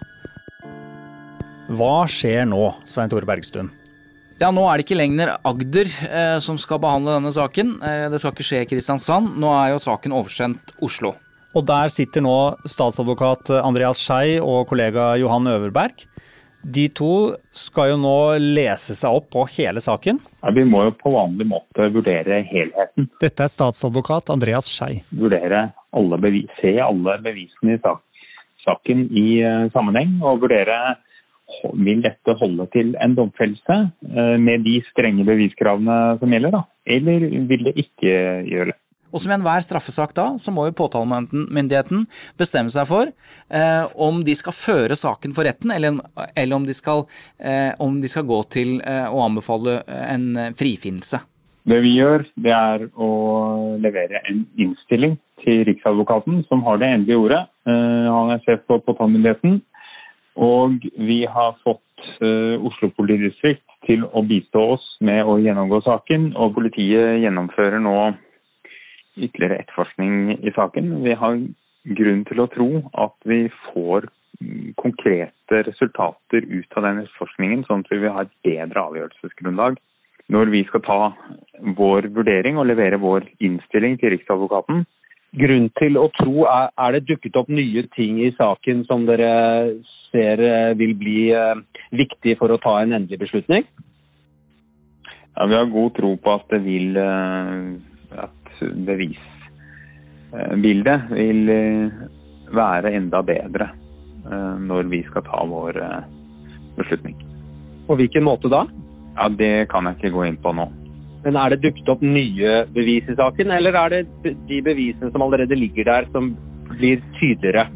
[1.76, 3.74] Hva skjer nå, Svein Tore Bergstuen?
[4.39, 7.74] Ja, nå er det ikke lenger Agder eh, som skal behandle denne saken.
[7.84, 9.34] Eh, det skal ikke skje i Kristiansand.
[9.41, 11.18] Nå er jo saken oversendt Oslo.
[11.57, 12.38] Og der sitter nå
[12.70, 16.05] statsadvokat Andreas Skei og kollega Johan Øverberg.
[16.64, 20.20] De to skal jo nå lese seg opp på hele saken.
[20.41, 23.10] Ja, vi må jo på vanlig måte vurdere helheten.
[23.22, 25.01] Dette er statsadvokat Andreas Skei.
[25.16, 27.82] Vurdere alle bevis, se alle bevisene i
[28.68, 30.97] saken i uh, sammenheng og vurdere
[31.80, 36.66] vil dette holde til en domfellelse uh, med de strenge beviskravene som gjelder, da?
[36.97, 38.18] Eller vil det ikke
[38.49, 38.80] gjøre det?
[39.12, 42.05] Og som i enhver straffesak da, så må jo påtalemyndigheten
[42.39, 46.01] bestemme seg for eh, om de skal føre saken for retten, eller,
[46.36, 47.05] eller om, de skal,
[47.39, 51.22] eh, om, de skal, gå til eh, å anbefale en frifinnelse.
[51.68, 53.10] Det vi gjør, det er å
[53.84, 57.41] levere en innstilling til Riksadvokaten, som har det endelige ordet.
[57.68, 59.60] Eh, han er sjef på påtalemyndigheten.
[60.38, 61.82] Og vi har fått
[62.22, 66.30] uh, Oslo politidistrikt til å bistå oss med å gjennomgå saken.
[66.38, 67.95] Og politiet gjennomfører nå
[69.18, 70.93] ytterligere etterforskning i saken.
[71.03, 71.41] Vi har
[71.97, 74.09] grunn til å tro at vi får
[74.78, 79.80] konkrete resultater ut av den etterforskningen, sånn at vi vil ha et bedre avgjørelsesgrunnlag
[80.34, 80.99] når vi skal ta
[81.78, 84.84] vår vurdering og levere vår innstilling til Riksadvokaten.
[85.38, 89.32] Grunn til å tro, er, er det dukket opp nye ting i saken som dere
[90.11, 91.59] ser eh, vil bli eh,
[91.95, 93.68] viktig for å ta en endelig beslutning?
[95.36, 97.76] Ja, Vi har god tro på at det vil eh,
[98.62, 101.49] bevisbildet vil
[102.55, 103.68] være enda bedre
[104.68, 105.74] når vi skal ta vår
[106.78, 107.16] beslutning.
[107.88, 108.66] På hvilken måte da?
[109.18, 110.68] Ja, Det kan jeg ikke gå inn på nå.
[111.24, 114.08] Men Er det dukket opp nye bevis i saken, eller er det
[114.47, 116.36] de bevisene som allerede ligger der, som
[116.70, 117.68] blir tydeligere?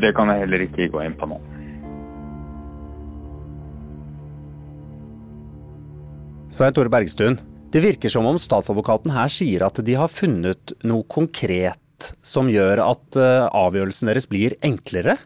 [0.00, 1.38] Det kan jeg heller ikke gå inn på nå.
[6.50, 7.38] Svein Tore Bergstuen,
[7.74, 12.84] det virker som om statsadvokaten her sier at de har funnet noe konkret som gjør
[12.84, 15.16] at eh, avgjørelsen deres blir enklere.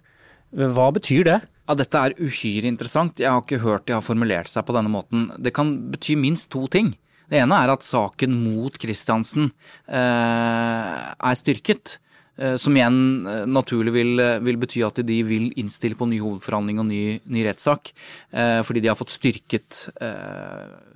[0.57, 1.39] Hva betyr det?
[1.69, 3.21] Ja, Dette er uhyre interessant.
[3.21, 5.29] Jeg har ikke hørt de har formulert seg på denne måten.
[5.37, 6.95] Det kan bety minst to ting.
[7.29, 9.51] Det ene er at saken mot Kristiansen
[9.85, 11.99] eh, er styrket.
[12.41, 16.81] Eh, som igjen eh, naturlig vil, vil, bety at de vil innstille på ny hovedforhandling
[16.81, 17.93] og ny, ny rettssak.
[18.33, 19.89] Fordi de har fått styrket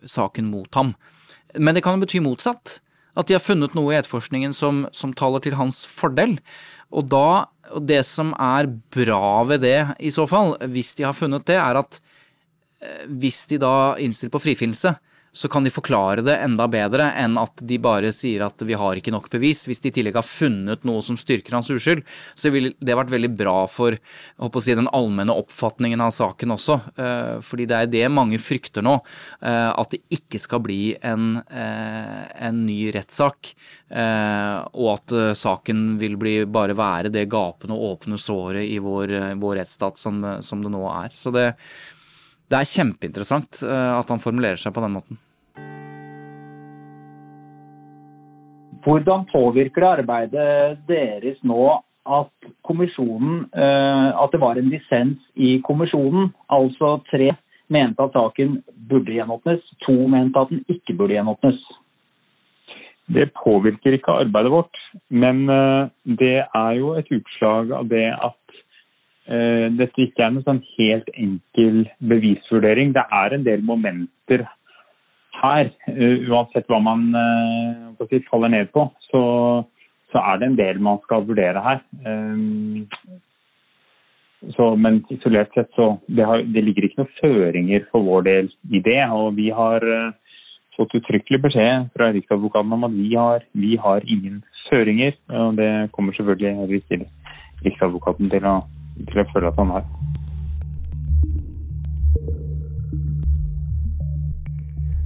[0.09, 0.97] saken mot ham.
[1.59, 2.81] Men det kan bety motsatt.
[3.19, 6.39] At de har funnet noe i etterforskningen som, som taler til hans fordel.
[6.93, 11.17] Og da, og det som er bra ved det i så fall, hvis de har
[11.17, 12.01] funnet det, er at
[13.09, 14.95] hvis de da innstiller på frifinnelse,
[15.33, 18.99] så kan de forklare det enda bedre enn at de bare sier at vi har
[18.99, 19.65] ikke nok bevis.
[19.69, 22.03] Hvis de i tillegg har funnet noe som styrker hans uskyld,
[22.37, 26.77] så ville det vært veldig bra for si, den allmenne oppfatningen av saken også.
[27.01, 28.99] Eh, fordi det er det mange frykter nå,
[29.41, 33.55] eh, at det ikke skal bli en, eh, en ny rettssak.
[33.93, 39.59] Og at saken vil bli, bare være det gapende og åpne såret i vår, vår
[39.61, 41.13] rettsstat som, som det nå er.
[41.13, 41.51] Så det
[42.53, 45.21] det er kjempeinteressant eh, at han formulerer seg på den måten.
[48.83, 51.63] Hvordan påvirker det arbeidet deres nå
[52.03, 56.33] at kommisjonen eh, At det var en dissens i kommisjonen?
[56.51, 57.31] Altså tre
[57.73, 58.59] mente at saken
[58.91, 61.63] burde gjenåpnes, to mente at den ikke burde gjenåpnes.
[63.13, 65.89] Det påvirker ikke arbeidet vårt, men eh,
[66.21, 68.42] det er jo et utslag av det at
[69.27, 72.91] dette ikke er noen sånn helt enkel bevisvurdering.
[72.97, 74.43] Det er en del momenter
[75.43, 77.05] her, uh, uansett hva man
[78.11, 79.23] si, faller ned på, så,
[80.11, 81.85] så, er det en del man skal vurdere her.
[84.57, 88.51] Så, men isolert sett så det, har, det, ligger ikke noen føringer for vår del
[88.75, 88.99] i det.
[89.15, 89.87] Og vi har
[90.77, 95.15] fått uttrykkelig beskjed fra Riksadvokaten om at vi har, vi har ingen føringer.
[95.31, 96.83] Og det kommer selvfølgelig
[97.63, 98.57] Riksadvokaten til å
[98.97, 99.91] til jeg føler at han er.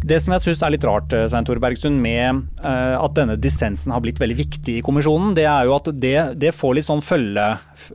[0.06, 3.34] Det som jeg syns er litt rart eh, Svein Tore Bergstuen, med uh, at denne
[3.42, 6.86] dissensen har blitt veldig viktig i kommisjonen, det er jo at det, det, får litt
[6.86, 7.46] sånn følge,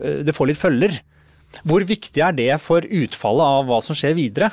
[0.02, 0.98] eh, det får litt følger.
[1.64, 4.52] Hvor viktig er det for utfallet av hva som skjer videre?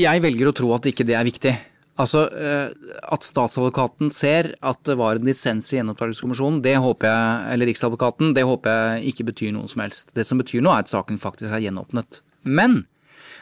[0.00, 1.52] Jeg velger å tro at ikke det er viktig.
[1.98, 2.70] Altså, eh,
[3.10, 8.34] At statsadvokaten ser at det var en dissens i gjenopptakelseskommisjonen, det håper jeg, eller Riksadvokaten,
[8.36, 10.12] det håper jeg ikke betyr noe som helst.
[10.14, 12.20] Det som betyr noe, er at saken faktisk er gjenåpnet.
[12.44, 12.84] Men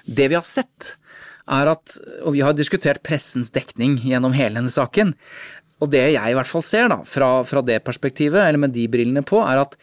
[0.07, 0.94] det vi har sett,
[1.46, 5.12] er at, og vi har diskutert pressens dekning gjennom hele denne saken,
[5.82, 8.86] og det jeg i hvert fall ser da, fra, fra det perspektivet, eller med de
[8.90, 9.76] brillene på, er at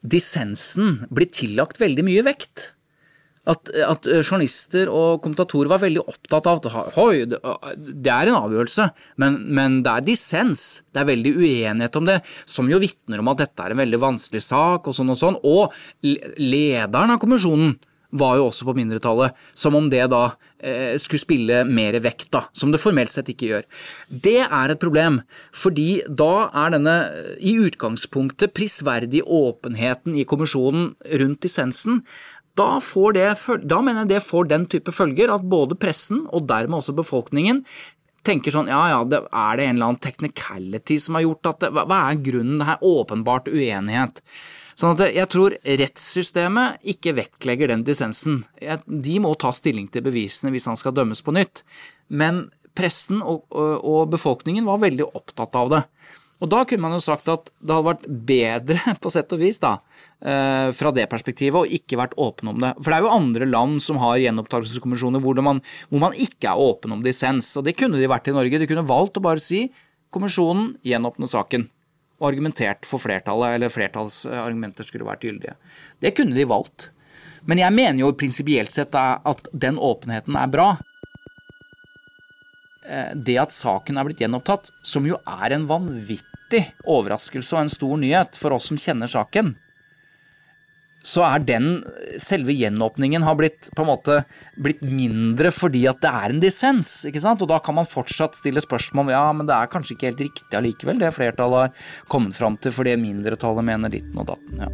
[0.00, 2.70] dissensen blir tillagt veldig mye vekt.
[3.48, 8.90] At, at, journalister og kommentatorer var veldig opptatt av at hoi, det er en avgjørelse,
[9.22, 10.64] men, men, det er dissens.
[10.92, 14.02] Det er veldig uenighet om det, som jo vitner om at dette er en veldig
[14.02, 15.40] vanskelig sak, og sånn og sånn.
[15.40, 15.72] Og
[16.04, 17.78] lederen av kommisjonen
[18.10, 20.22] var jo også på mindretallet, som om det da
[20.58, 23.68] eh, skulle spille mer vekt, da, som det formelt sett ikke gjør.
[24.10, 25.20] Det er et problem,
[25.54, 26.96] fordi da er denne
[27.38, 32.02] i utgangspunktet prisverdige åpenheten i kommisjonen rundt dissensen
[32.60, 32.68] da,
[33.16, 33.30] det,
[33.64, 37.64] da mener jeg det får den type følger at både pressen, og dermed også befolkningen,
[38.26, 41.62] tenker sånn ja ja, det, er det en eller annen technicality som har gjort at
[41.64, 42.58] det, hva, hva er grunnen?
[42.60, 44.20] Det her åpenbart uenighet.
[44.80, 48.42] Sånn at jeg tror rettssystemet ikke vektlegger den dissensen.
[48.86, 51.64] De må ta stilling til bevisene hvis han skal dømmes på nytt.
[52.08, 52.46] Men
[52.76, 55.82] pressen og, og, befolkningen var veldig opptatt av det.
[56.40, 59.60] Og da kunne man jo sagt at det hadde vært bedre, på sett og vis,
[59.60, 59.76] da,
[60.20, 62.74] fra det perspektivet, og ikke vært åpen om det.
[62.76, 66.92] For det er jo andre land som har gjenopptakelseskommisjoner hvor, hvor, man ikke er åpen
[66.92, 67.48] om dissens.
[67.56, 68.60] Og det kunne de vært i Norge.
[68.60, 69.62] De kunne valgt å bare si
[70.12, 71.64] kommisjonen gjenåpne saken
[72.20, 75.56] og argumentert for flertallet, eller flertallsargumenter skulle vært gyldige.
[76.04, 76.90] Det kunne de valgt.
[77.48, 80.68] Men jeg mener jo prinsipielt sett at den åpenheten er bra.
[82.84, 87.72] Eh, det at saken er blitt gjenopptatt, som jo er en vanvittig overraskelse og en
[87.72, 89.54] stor nyhet for oss som kjenner saken,
[91.02, 91.68] så er den
[92.20, 94.18] selve gjenåpningen har blitt på en måte
[94.60, 96.90] blitt mindre fordi at det er en dissens.
[97.08, 97.40] ikke sant?
[97.40, 100.24] Og da kan man fortsatt stille spørsmål om ja, men det er kanskje ikke helt
[100.28, 104.64] riktig allikevel, det flertallet har kommet fram til fordi mindretallet mener ditten og datten.
[104.66, 104.70] ja.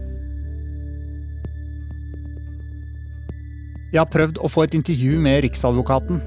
[3.94, 6.18] Jeg har prøvd å få et intervju med Riksadvokaten,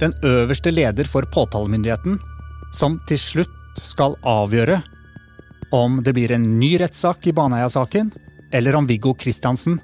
[0.00, 2.16] den øverste leder for påtalemyndigheten,
[2.74, 3.52] som til slutt
[3.84, 4.80] skal avgjøre
[5.76, 8.10] om det blir en ny rettssak i Baneheia-saken,
[8.50, 9.80] eller om Viggo Kristiansen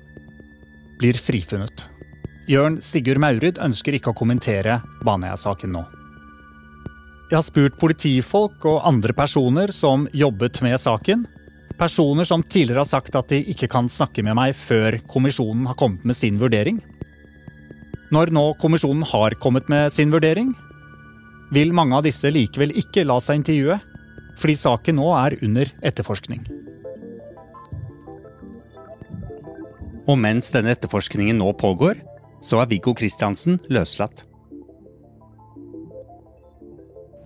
[0.99, 1.89] blir frifunnet.
[2.51, 5.83] Jørn Sigurd Maurud ønsker ikke å kommentere Baneheia-saken nå.
[7.31, 11.23] Jeg har spurt politifolk og andre personer som jobbet med saken.
[11.79, 15.79] Personer som tidligere har sagt at de ikke kan snakke med meg før kommisjonen har
[15.81, 16.83] kommet med sin vurdering.
[18.13, 20.53] Når nå kommisjonen har kommet med sin vurdering,
[21.57, 23.79] vil mange av disse likevel ikke la seg intervjue,
[24.37, 26.45] fordi saken nå er under etterforskning.
[30.11, 32.01] Og mens denne etterforskningen nå pågår,
[32.43, 34.25] så er Viggo Kristiansen løslatt.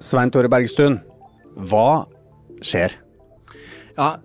[0.04, 1.00] Svein Tore Bergstuen,
[1.56, 2.04] hva
[2.60, 2.98] skjer?
[3.96, 4.18] Ja,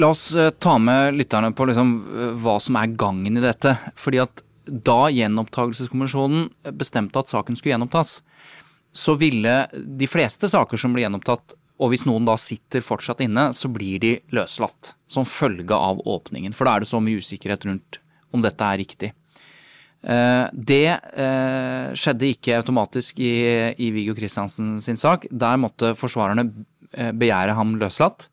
[0.00, 3.74] La oss eh, ta med lytterne på liksom eh, hva som er gangen i dette.
[4.00, 6.48] Fordi at da gjenopptakelseskommisjonen
[6.78, 8.20] bestemte at saken skulle gjenopptas,
[8.92, 13.50] så ville de fleste saker som ble gjenopptatt, og hvis noen da sitter fortsatt inne,
[13.56, 14.94] så blir de løslatt.
[15.10, 16.52] Som følge av åpningen.
[16.54, 18.00] For da er det så mye usikkerhet rundt
[18.36, 19.10] om dette er riktig.
[20.00, 25.26] Eh, det eh, skjedde ikke automatisk i, Viggo Kristiansen sin sak.
[25.30, 26.46] Der måtte forsvarerne
[26.92, 28.28] eh, begjære ham løslatt.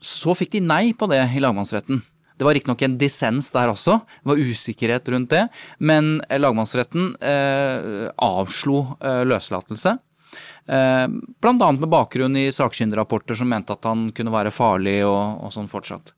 [0.00, 1.98] Så fikk de nei på det i lagmannsretten.
[2.40, 5.42] Det var riktignok en dissens der også, det var usikkerhet rundt det,
[5.84, 7.10] men lagmannsretten
[8.24, 8.78] avslo
[9.28, 9.92] løslatelse.
[10.66, 11.72] Eh, Bl.a.
[11.72, 16.12] med bakgrunn i sakkyndigrapporter som mente at han kunne være farlig og, og sånn fortsatt.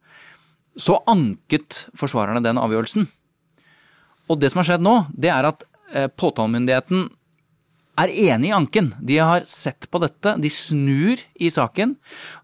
[0.77, 3.09] Så anket forsvarerne den avgjørelsen.
[4.33, 7.11] Og det som har skjedd nå, det er at eh, påtalemyndigheten
[8.01, 8.93] er enig i anken.
[9.01, 11.97] De har sett på dette, de snur i saken.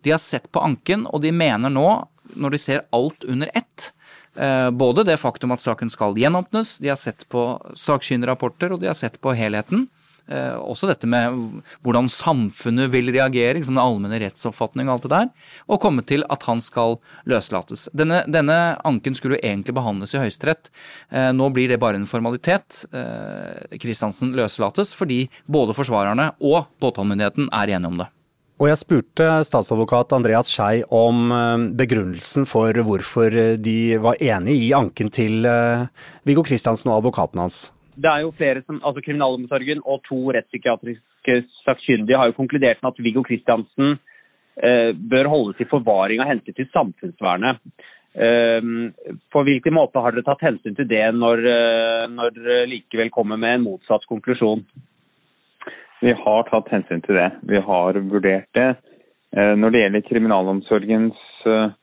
[0.04, 1.88] De har sett på anken, og de mener nå,
[2.36, 3.92] når de ser alt under ett,
[4.36, 8.90] eh, både det faktum at saken skal gjenåpnes, de har sett på sakkyndigrapporter, og de
[8.90, 9.88] har sett på helheten.
[10.28, 15.12] Eh, også dette med hvordan samfunnet vil reagere, liksom den allmenne rettsoppfatning og alt det
[15.14, 15.30] der,
[15.72, 16.98] og komme til at han skal
[17.28, 17.86] løslates.
[17.96, 18.58] Denne, denne
[18.88, 20.68] anken skulle jo egentlig behandles i Høyesterett.
[21.08, 22.84] Eh, nå blir det bare en formalitet.
[23.80, 28.10] Kristiansen eh, løslates fordi både forsvarerne og påtalemyndigheten er enige om det.
[28.58, 31.30] Og jeg spurte statsadvokat Andreas Skei om
[31.78, 35.46] begrunnelsen for hvorfor de var enig i anken til
[36.26, 37.68] Viggo Kristiansen og advokaten hans
[37.98, 42.92] det er jo flere som, altså Kriminalomsorgen og to rettspsykiatriske sakkyndige har jo konkludert med
[42.92, 43.96] at Viggo Kristiansen
[44.62, 47.62] eh, bør holdes i forvaring av hensyn til samfunnsvernet.
[48.14, 48.68] Eh,
[49.32, 53.40] på hvilken måte har dere tatt hensyn til det når, eh, når dere likevel kommer
[53.40, 54.64] med en motsatt konklusjon?
[56.00, 57.32] Vi har tatt hensyn til det.
[57.50, 58.70] Vi har vurdert det.
[59.36, 61.74] Eh, når det gjelder kriminalomsorgens eh,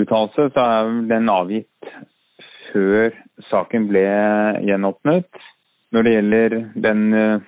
[0.00, 1.92] uttalelse, så er den avgitt
[2.72, 3.14] før
[3.50, 4.04] saken ble
[4.66, 5.28] gjenåpnet.
[5.90, 6.56] Når det gjelder
[6.86, 7.46] den uh,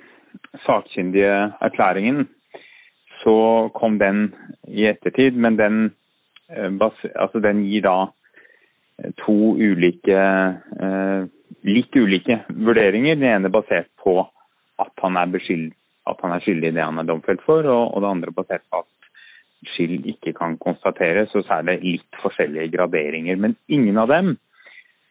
[0.66, 2.26] sakkyndige erklæringen,
[3.22, 4.32] så kom den
[4.66, 5.84] i ettertid, men den,
[6.50, 7.96] uh, altså den gir da
[9.18, 10.22] to ulike
[11.66, 13.16] litt ulike vurderinger.
[13.16, 14.20] Den ene basert på
[14.82, 15.74] at han er, beskyldt,
[16.06, 18.64] at han er skyldig i det han er domfelt for, og, og det andre basert
[18.70, 18.88] på at
[19.72, 21.34] skyld ikke kan konstateres.
[21.34, 23.38] Og så er det litt forskjellige graderinger.
[23.38, 24.34] Men ingen av dem,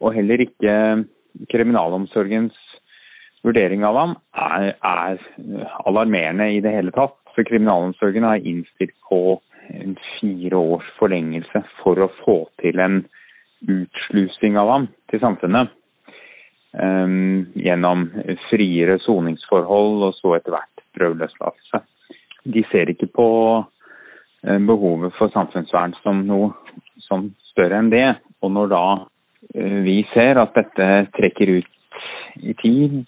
[0.01, 0.73] og heller ikke
[1.51, 2.57] kriminalomsorgens
[3.45, 5.21] vurdering av ham, er, er
[5.85, 7.17] alarmerende i det hele tatt.
[7.35, 9.39] For kriminalomsorgen har innstilt på
[9.71, 13.03] en fire års forlengelse for å få til en
[13.69, 15.71] utslusing av ham til samfunnet.
[16.71, 18.05] Um, gjennom
[18.47, 21.81] friere soningsforhold og så etter hvert prøveløslatelse.
[22.47, 23.27] De ser ikke på
[23.59, 26.53] uh, behovet for samfunnsvern som noe
[27.07, 28.05] som større enn det.
[28.39, 28.85] Og når da
[29.49, 31.77] vi ser at dette trekker ut
[32.41, 33.05] i tid,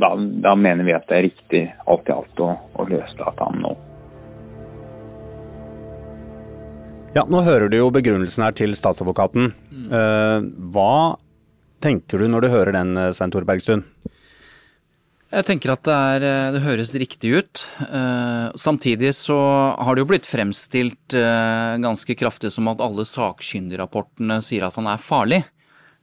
[0.00, 3.60] da, da mener vi at det er riktig alt i alt å, å løslate ham
[3.62, 3.74] nå.
[7.16, 9.52] Ja, Nå hører du jo begrunnelsen her til statsadvokaten.
[9.70, 10.50] Mm.
[10.74, 11.16] hva
[11.84, 13.84] tenker du når du hører den, eh, Svein Tore Bergstuen?
[15.32, 17.64] Jeg tenker at det, er, eh, det høres riktig ut.
[18.56, 19.38] samtidig så
[19.78, 25.00] har det jo blitt fremstilt ganske kraftig som at alle sakkyndigrapportene sier at han er
[25.00, 25.44] farlig.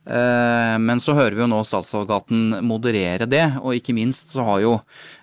[0.04, 4.64] Eh, men så hører vi jo nå statsadvokaten moderere det, og ikke minst så har
[4.64, 4.74] jo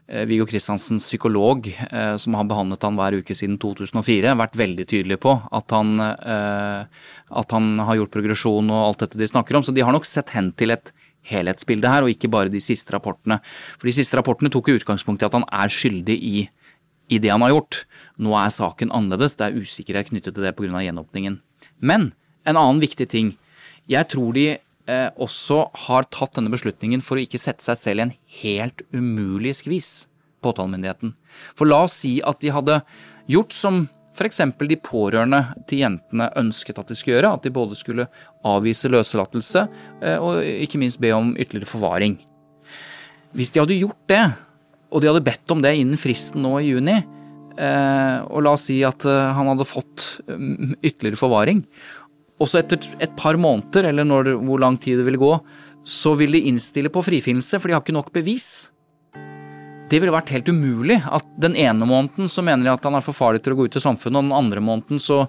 [0.09, 4.87] eh, Viggo Kristiansens psykolog, eh, som har behandlet han hver uke siden 2004, vært veldig
[4.89, 9.67] tydelig på at han, at han har gjort progresjon og alt dette de snakker om.
[9.67, 10.95] Så de har nok sett hen til et
[11.29, 13.39] helhetsbilde her, og ikke bare de siste rapportene.
[13.77, 16.47] For de siste rapportene tok utgangspunkt i at han er skyldig i,
[17.13, 17.83] i det han har gjort.
[18.23, 20.81] Nå er saken annerledes, det er usikkerhet knyttet til det pga.
[20.81, 21.39] gjenåpningen.
[21.85, 22.11] Men
[22.49, 23.35] en annen viktig ting.
[23.91, 24.49] Jeg tror de
[24.91, 29.53] også har tatt denne beslutningen for å ikke sette seg selv i en helt umulig
[29.61, 29.91] skvis,
[30.43, 31.13] påtalemyndigheten.
[31.55, 32.81] For la oss si at de hadde
[33.31, 33.85] gjort som
[34.21, 34.41] f.eks.
[34.69, 38.09] de pårørende til jentene ønsket at de skulle gjøre, at de både skulle
[38.47, 39.65] avvise løslatelse
[40.03, 42.19] eh, og ikke minst be om ytterligere forvaring.
[43.37, 44.25] Hvis de hadde gjort det,
[44.91, 48.67] og de hadde bedt om det innen fristen nå i juni, eh, og la oss
[48.69, 51.65] si at eh, han hadde fått mm, ytterligere forvaring,
[52.41, 55.33] også etter et par måneder, eller når, hvor lang tid det vil gå,
[55.87, 58.69] så vil de innstille på frifinnelse, for de har ikke nok bevis.
[59.91, 63.03] Det ville vært helt umulig at den ene måneden så mener de at han er
[63.03, 65.25] for farlig til å gå ut i samfunnet, og den andre måneden så,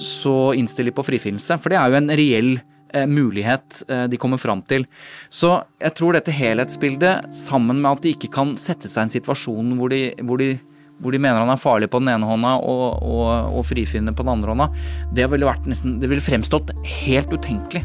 [0.00, 1.58] så innstiller de på frifinnelse.
[1.60, 4.86] For det er jo en reell eh, mulighet eh, de kommer fram til.
[5.28, 9.16] Så jeg tror dette helhetsbildet, sammen med at de ikke kan sette seg i en
[9.18, 10.54] situasjon hvor de, hvor de
[10.98, 14.26] hvor de mener han er farlig på den ene hånda og, og, og frifinnende på
[14.26, 14.68] den andre hånda,
[15.14, 16.72] det ville, vært nesten, det ville fremstått
[17.04, 17.84] helt utenkelig.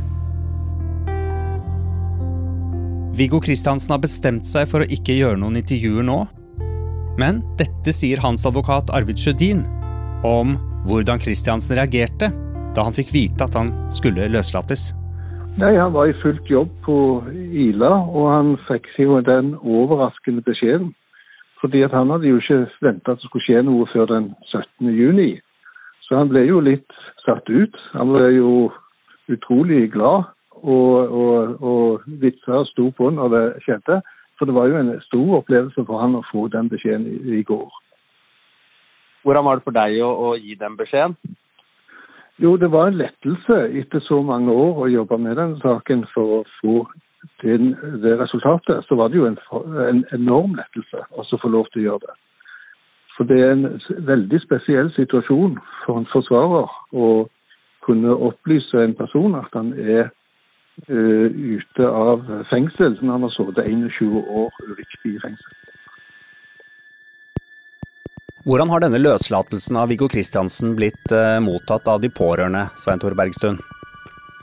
[3.14, 6.24] Viggo Kristiansen har bestemt seg for å ikke gjøre noen intervjuer nå.
[7.22, 9.62] Men dette sier hans advokat Arvid Sjødin
[10.26, 10.56] om
[10.90, 12.32] hvordan Kristiansen reagerte
[12.74, 14.90] da han fikk vite at han skulle løslates.
[15.62, 16.96] Nei, Han var i fullt jobb på
[17.30, 20.90] Ila, og han fikk jo den overraskende beskjeden
[21.64, 24.90] fordi at han hadde jo ikke venta at det skulle skje noe før den 17.
[24.92, 25.30] juni.
[26.04, 27.78] Så han ble jo litt satt ut.
[27.94, 28.50] Han ble jo
[29.32, 30.28] utrolig glad,
[30.60, 34.02] og, og, og vitsa sto på når det skjedde.
[34.36, 37.46] For det var jo en stor opplevelse for han å få den beskjeden i, i
[37.48, 37.72] går.
[39.24, 41.16] Hvordan var det for deg å, å, gi den beskjeden?
[42.44, 46.40] Jo, det var en lettelse etter så mange år å jobbe med den saken for
[46.40, 46.76] å få
[47.42, 49.40] til det resultatet, så var det jo en,
[49.90, 52.16] en enorm lettelse å få lov til å gjøre det.
[53.18, 53.68] For det er en
[54.08, 57.10] veldig spesiell situasjon for en forsvarer å
[57.86, 60.08] kunne opplyse en person at han er
[60.90, 63.70] uh, ute av fengsel når han har sittet
[64.00, 65.60] 21 år uriktig i fengsel.
[68.44, 73.16] Hvordan har denne løslatelsen av Viggo Kristiansen blitt uh, mottatt av de pårørende, Svein Tore
[73.20, 73.62] Bergstuen?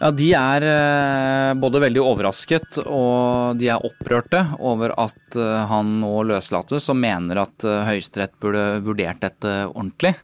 [0.00, 5.98] Ja, De er eh, både veldig overrasket og de er opprørte over at eh, han
[6.00, 10.14] nå løslates og mener at eh, Høyesterett burde vurdert dette ordentlig.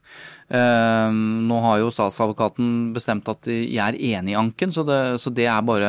[0.47, 5.49] Nå har jo statsadvokaten bestemt at de er enig i anken, så det, så det,
[5.51, 5.89] er bare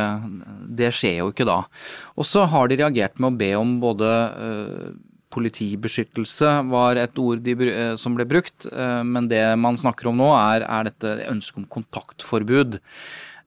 [0.79, 1.59] Det skjer jo ikke da.
[2.17, 4.09] Og så har de reagert med å be om både
[5.38, 7.53] Politibeskyttelse var et ord de,
[8.01, 8.65] som ble brukt,
[9.05, 12.79] men det man snakker om nå, er, er dette ønsket om kontaktforbud.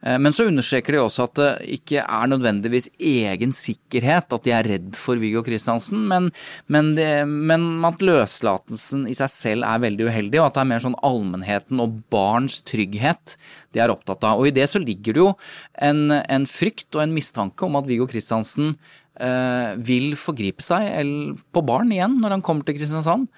[0.03, 4.55] Eh, men så understreker de også at det ikke er nødvendigvis egen sikkerhet, at de
[4.57, 6.30] er redd for Viggo Kristiansen, men,
[6.72, 6.92] men,
[7.28, 10.98] men, at løslatelsen i seg selv er veldig uheldig, og at det er mer sånn
[11.07, 13.36] allmennheten og barns trygghet
[13.74, 14.40] de er opptatt av.
[14.40, 15.30] Og i det så ligger det jo
[15.78, 18.74] en, en frykt og en mistanke om at Viggo Kristiansen
[19.20, 23.28] eh, vil forgripe seg på barn igjen når han kommer til Kristiansand.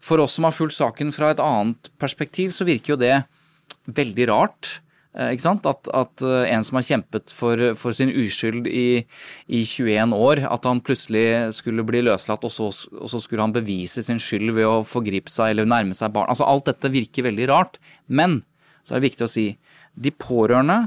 [0.00, 3.16] For oss som har fulgt saken fra et annet perspektiv, så virker jo det
[3.90, 4.78] veldig rart?
[5.10, 9.02] At, at eh, en som har kjempet for, for sin uskyld i,
[9.50, 13.54] i, 21 år, at han plutselig skulle bli løslatt, og så, og så, skulle han
[13.54, 16.30] bevise sin skyld ved å forgripe seg eller nærme seg barn.
[16.30, 17.80] Altså Alt dette virker veldig rart.
[18.06, 18.44] Men
[18.84, 19.46] så er det viktig å si
[19.98, 20.78] de pårørende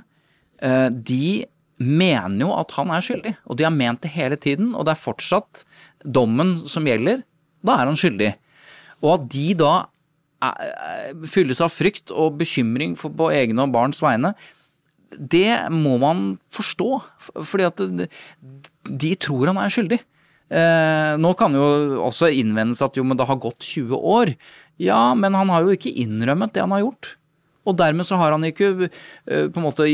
[0.63, 1.43] eh, de
[1.83, 3.35] mener jo at han er skyldig.
[3.43, 5.65] Og de har ment det hele tiden, og det er fortsatt
[6.03, 7.25] dommen som gjelder.
[7.63, 8.31] Da er han skyldig.
[9.03, 9.73] Og at de da
[11.29, 14.33] fylles av frykt og bekymring for, på egne og barns vegne,
[15.13, 16.89] det må man forstå.
[17.45, 17.83] Fordi at
[18.89, 19.99] de tror han er skyldig.
[20.53, 21.65] Eh, nå kan jo
[22.05, 24.33] også innvendes at jo, men det har gått 20 år.
[24.81, 27.15] Ja, men han har jo ikke innrømmet det han har gjort.
[27.63, 29.87] Og dermed så har han ikke uh, på en måte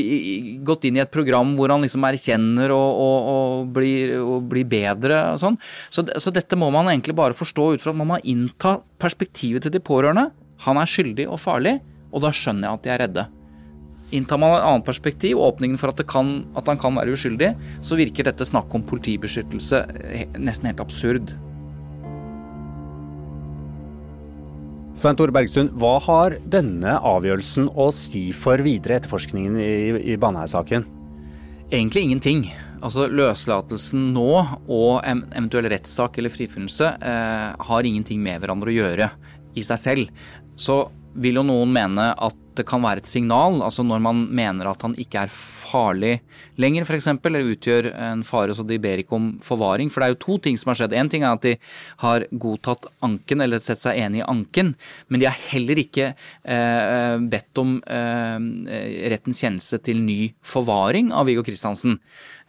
[0.66, 4.68] gått inn i et program hvor han liksom erkjenner og, og, og, blir, og blir,
[4.70, 5.58] bedre og sånn.
[5.90, 9.66] Så, så, dette må man egentlig bare forstå ut fra at man må innta perspektivet
[9.66, 10.30] til de pårørende.
[10.66, 11.78] Han er skyldig og farlig,
[12.12, 13.28] og da skjønner jeg at de er redde.
[14.18, 17.52] Inntar man et annet perspektiv, åpningen for at, kan, at han kan være uskyldig,
[17.86, 19.84] så virker dette snakket om politibeskyttelse
[20.42, 21.36] nesten helt absurd.
[25.00, 29.70] Svein Tore Bergstuen, hva har denne avgjørelsen å si for videre etterforskningen i,
[30.12, 30.84] i Baneheia-saken?
[31.70, 32.42] Egentlig ingenting.
[32.84, 34.28] Altså Løslatelsen nå
[34.68, 39.08] og en eventuell rettssak eller frifinnelse eh, har ingenting med hverandre å gjøre
[39.56, 40.28] i seg selv.
[40.60, 40.82] Så
[41.16, 44.84] vil jo noen mene at det kan være et signal, altså når man mener at
[44.86, 46.20] han ikke er farlig
[46.60, 49.92] lenger, f.eks., eller utgjør en fare så de ber ikke om forvaring.
[49.92, 50.96] For det er jo to ting som har skjedd.
[51.00, 51.56] Én ting er at de
[52.04, 54.74] har godtatt anken, eller sett seg enig i anken,
[55.08, 58.40] men de har heller ikke eh, bedt om eh,
[59.14, 62.00] rettens kjennelse til ny forvaring av Viggo Kristiansen.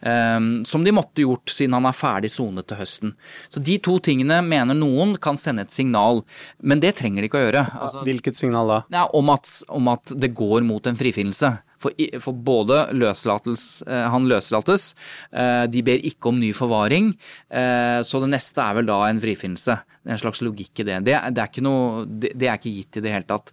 [0.01, 3.15] Ehm, som de måtte gjort siden han er ferdig sonet til høsten.
[3.53, 6.23] Så de to tingene mener noen kan sende et signal,
[6.61, 7.65] men det trenger de ikke å gjøre.
[7.77, 8.79] Altså, Hvilket signal da?
[8.93, 11.53] Ja, om, at, om, at, det går mot en frifinnelse.
[11.81, 14.91] For, for både løslates, han løslates,
[15.33, 17.07] eh, de ber ikke om ny forvaring,
[17.49, 19.79] eh, så det neste er vel da en frifinnelse.
[20.05, 20.99] En slags logikk i det.
[21.07, 23.49] Det, det, er, noe, det, det er ikke gitt i det hele tatt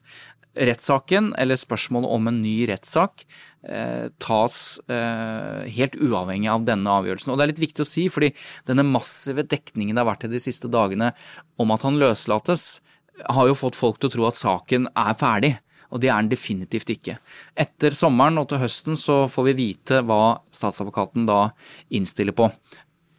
[0.59, 3.27] rettssaken, eller spørsmålet om en ny rettssak,
[3.69, 7.33] Eh, tas eh, helt uavhengig av denne avgjørelsen.
[7.33, 8.31] Og det er litt viktig å si, fordi
[8.69, 11.11] denne massive dekningen det har vært i de siste dagene
[11.59, 12.79] om at han løslates,
[13.27, 15.57] har jo fått folk til å tro at saken er ferdig.
[15.91, 17.17] Og det er den definitivt ikke.
[17.59, 21.49] Etter sommeren og til høsten så får vi vite hva statsadvokaten da
[21.91, 22.47] innstiller på.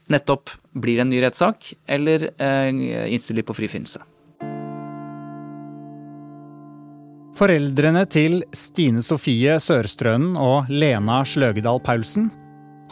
[0.10, 2.72] Nettopp blir det en ny rettssak, eller eh,
[3.12, 4.02] innstiller på frifinnelse.
[7.40, 12.26] Foreldrene til Stine Sofie Sørstrønen og Lena Sløgedal Paulsen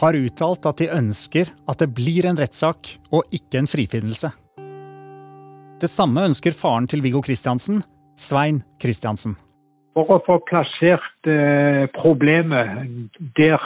[0.00, 4.30] har uttalt at de ønsker at det blir en rettssak og ikke en frifinnelse.
[5.82, 7.82] Det samme ønsker faren til Viggo Kristiansen,
[8.16, 9.36] Svein Kristiansen.
[9.92, 13.60] For å få plassert eh, problemet der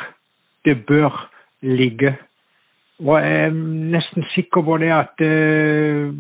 [0.67, 1.15] det bør
[1.63, 2.17] ligge.
[3.07, 3.55] Og jeg er
[3.95, 6.11] nesten sikker på det at eh,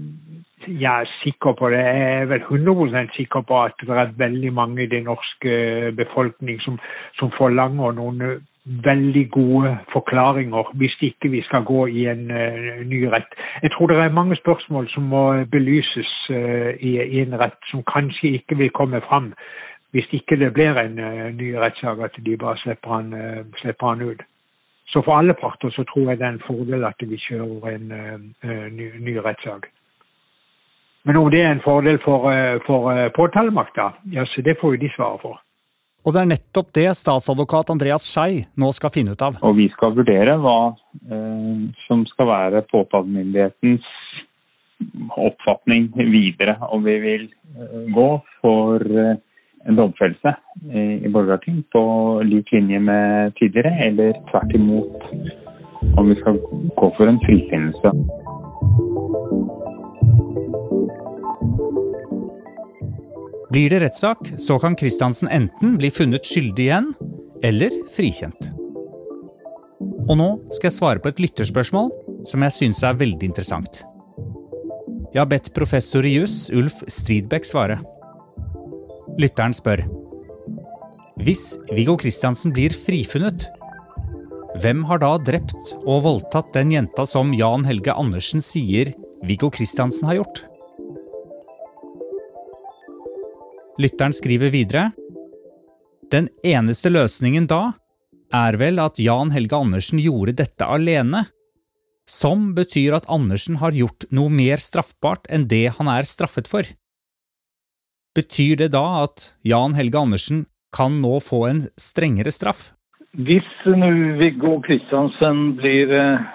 [0.68, 1.78] jeg er sikker på det.
[1.78, 6.60] Jeg er vel 100 sikker på at det er veldig mange i den norske befolkning
[6.60, 6.78] som,
[7.18, 13.04] som forlanger noen veldig gode forklaringer hvis ikke vi skal gå i en uh, ny
[13.10, 13.34] rett.
[13.62, 17.82] Jeg tror det er mange spørsmål som må belyses uh, i, i, en rett, som
[17.82, 19.32] kanskje ikke vil komme fram
[19.92, 23.12] hvis ikke det blir en uh, ny rettssak, at de bare slipper han,
[23.60, 24.22] slipper han, ut.
[24.88, 27.92] Så for alle parter så tror jeg det er en fordel at vi kjører en
[28.76, 29.68] ny, ny rettssak.
[31.04, 34.76] Men om det er en fordel for, eh, for eh, påtalemakta, ja, så det får
[34.76, 35.40] jo de svare for.
[36.02, 39.38] Og det er nettopp det statsadvokat Andreas Skei nå skal finne ut av.
[39.46, 43.86] Og vi skal vurdere hva eh, som skal være påtalemyndighetens
[45.14, 46.56] oppfatning videre.
[46.74, 48.08] Om vi vil eh, gå
[48.40, 49.14] for eh,
[49.62, 50.34] en domfellelse
[50.74, 51.82] i, i Borgarting på
[52.26, 55.06] lik linje med tidligere, eller tvert imot
[55.98, 56.42] om vi skal
[56.78, 57.94] gå for en frifinnelse.
[63.52, 66.86] Blir det rettssak, så kan Kristiansen enten bli funnet skyldig igjen,
[67.44, 68.46] eller frikjent.
[70.08, 71.90] Og nå skal jeg svare på et lytterspørsmål
[72.28, 73.82] som jeg syns er veldig interessant.
[75.12, 77.76] Jeg har bedt professor i juss Ulf Stridbekk svare.
[79.20, 79.82] Lytteren spør
[81.20, 83.50] Hvis Viggo Kristiansen blir frifunnet,
[84.62, 88.94] hvem har da drept og voldtatt den jenta som Jan Helge Andersen sier
[89.28, 90.42] Viggo Kristiansen har gjort?
[93.80, 94.90] Lytteren skriver videre
[96.12, 97.72] Den eneste løsningen da
[98.32, 101.26] er vel at Jan Helge Andersen gjorde dette alene,
[102.08, 106.68] som betyr at Andersen har gjort noe mer straffbart enn det han er straffet for.
[108.16, 110.44] Betyr det da at Jan Helge Andersen
[110.76, 112.72] kan nå få en strengere straff?
[113.12, 113.88] Hvis nå
[114.20, 116.28] Viggo Kristiansen blir eh,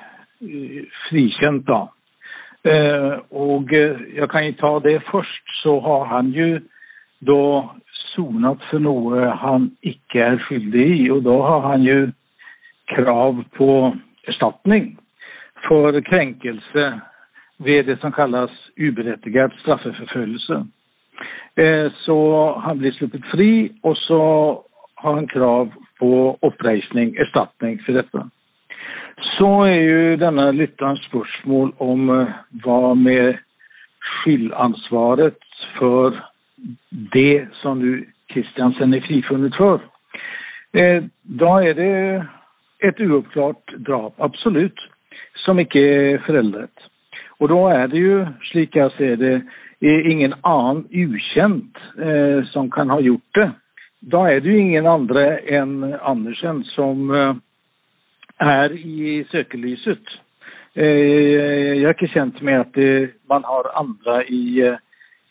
[1.07, 1.87] frikjent, da,
[2.65, 6.49] eh, og eh, jeg kan ta det først, så har han jo
[7.25, 7.41] da
[8.13, 11.99] sonet for noe han ikke er skyldig i, og da har han jo
[12.93, 13.71] krav på
[14.27, 14.95] erstatning
[15.67, 16.87] for krenkelse
[17.65, 20.63] ved det som kalles uberettiget straffeforfølgelse.
[21.57, 22.19] Eh, så
[22.63, 23.51] han blir sluppet fri,
[23.83, 24.21] og så
[25.01, 28.23] har han krav på oppreisning, erstatning for dette.
[29.37, 33.41] Så er jo denne lytterens spørsmål om eh, hva med
[34.11, 35.41] skyldansvaret
[35.79, 36.13] for
[37.13, 39.81] det som nu Kristiansen er frifunnet for.
[40.73, 41.03] Eh,
[41.39, 41.93] da er det
[42.83, 44.79] et uoppklart drap, absolutt,
[45.45, 46.89] som ikke er foreldet.
[47.39, 49.41] Og da er det jo, slik jeg ser det,
[49.81, 53.49] ingen annen ukjent eh, som kan ha gjort det.
[54.11, 57.35] Da er det jo ingen andre enn Andersen som eh,
[58.41, 60.17] er i søkelyset.
[60.75, 64.77] Eh, jeg er ikke kjent med at det, man har andre i, eh,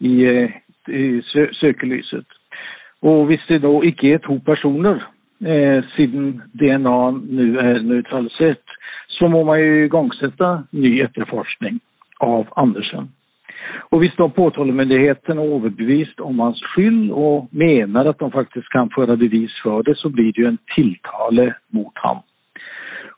[0.00, 0.56] i, eh,
[0.88, 2.26] i sø søkelyset.
[3.02, 5.00] Og hvis det da ikke er to personer,
[5.46, 8.66] eh, siden DNA nå er nøytralisert,
[9.08, 11.80] så må man jo igangsette ny etterforskning
[12.20, 13.12] av Andersen.
[13.90, 18.90] Og hvis da påtalemyndigheten er overbevist om hans skyld og mener at de faktisk kan
[18.96, 22.22] føre bevis for det, så blir det jo en tiltale mot ham.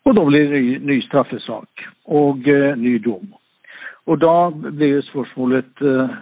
[0.05, 3.29] Og da blir det ny, ny straffesak og eh, ny dom.
[4.09, 6.15] Og da blir jo spørsmålet eh,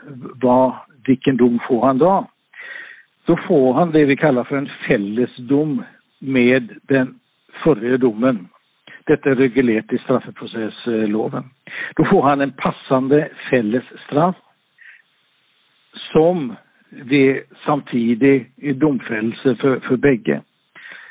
[0.43, 0.59] hva,
[1.07, 2.17] hvilken dom får han da?
[3.27, 5.81] Da får han det vi kaller for en fellesdom
[6.21, 7.15] med den
[7.65, 8.47] forrige dommen.
[9.07, 11.51] Dette er regulert i straffeprosessloven.
[11.99, 14.39] Da får han en passende fellesstraff
[16.11, 16.53] som
[16.91, 18.47] ved samtidig
[18.81, 20.43] domfellelse for, for begge.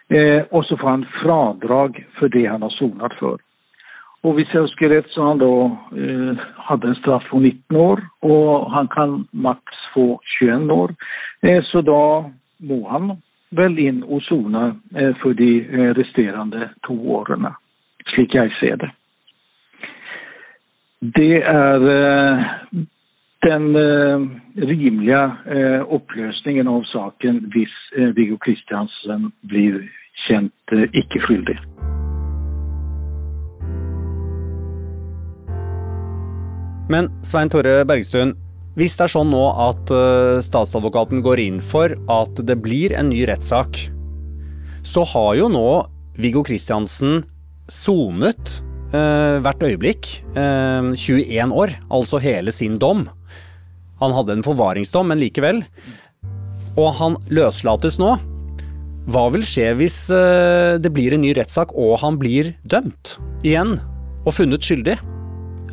[0.10, 3.40] Eh, og så får han fradrag for det han har sonet for.
[4.26, 5.52] Og hvis jeg husker rett, så han da
[5.94, 10.08] eh, hadde en straff på 19 år, og han kan maks få
[10.40, 10.96] 21 år.
[11.46, 12.02] Eh, så da
[12.66, 13.12] må han
[13.56, 14.64] vel inn og sone
[14.98, 17.54] eh, for de eh, resterende to årene
[18.14, 18.90] slik jeg ser det.
[21.16, 22.46] Det er eh,
[23.46, 24.28] den eh,
[24.70, 25.24] rimelige
[25.98, 27.76] oppløsningen av saken hvis
[28.18, 29.84] Viggo Kristiansen blir
[30.28, 31.60] kjent ikke skyldig.
[36.92, 38.36] Men Svein Tore Bergstuen,
[38.76, 39.92] hvis det er sånn nå at
[40.44, 43.80] statsadvokaten går inn for at det blir en ny rettssak,
[44.86, 45.68] så har jo nå
[46.22, 47.24] Viggo Kristiansen
[47.72, 48.60] sonet
[48.94, 53.08] eh, hvert øyeblikk eh, 21 år, altså hele sin dom.
[54.02, 55.64] Han hadde en forvaringsdom, men likevel.
[56.76, 58.16] Og han løslates nå.
[59.06, 63.78] Hva vil skje hvis eh, det blir en ny rettssak og han blir dømt igjen
[64.26, 64.98] og funnet skyldig?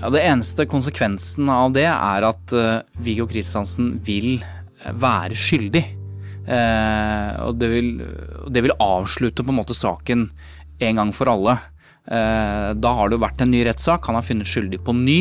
[0.03, 4.43] Ja, Det eneste konsekvensen av det er at uh, Viggo Kristiansen vil
[4.83, 5.85] være skyldig.
[6.43, 7.93] Uh, og det vil,
[8.51, 10.27] det vil avslutte på en måte saken
[10.83, 11.55] en gang for alle.
[12.03, 15.21] Eh, da har det jo vært en ny rettssak, han er funnet skyldig på ny.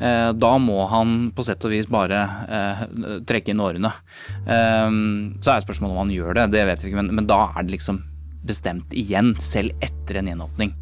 [0.00, 2.84] Eh, da må han på sett og vis bare eh,
[3.28, 3.92] trekke inn årene.
[4.44, 7.66] Så er spørsmålet om han gjør det, det vet vi ikke, men, men da er
[7.66, 8.00] det liksom
[8.44, 10.74] bestemt igjen, selv etter en gjenåpning.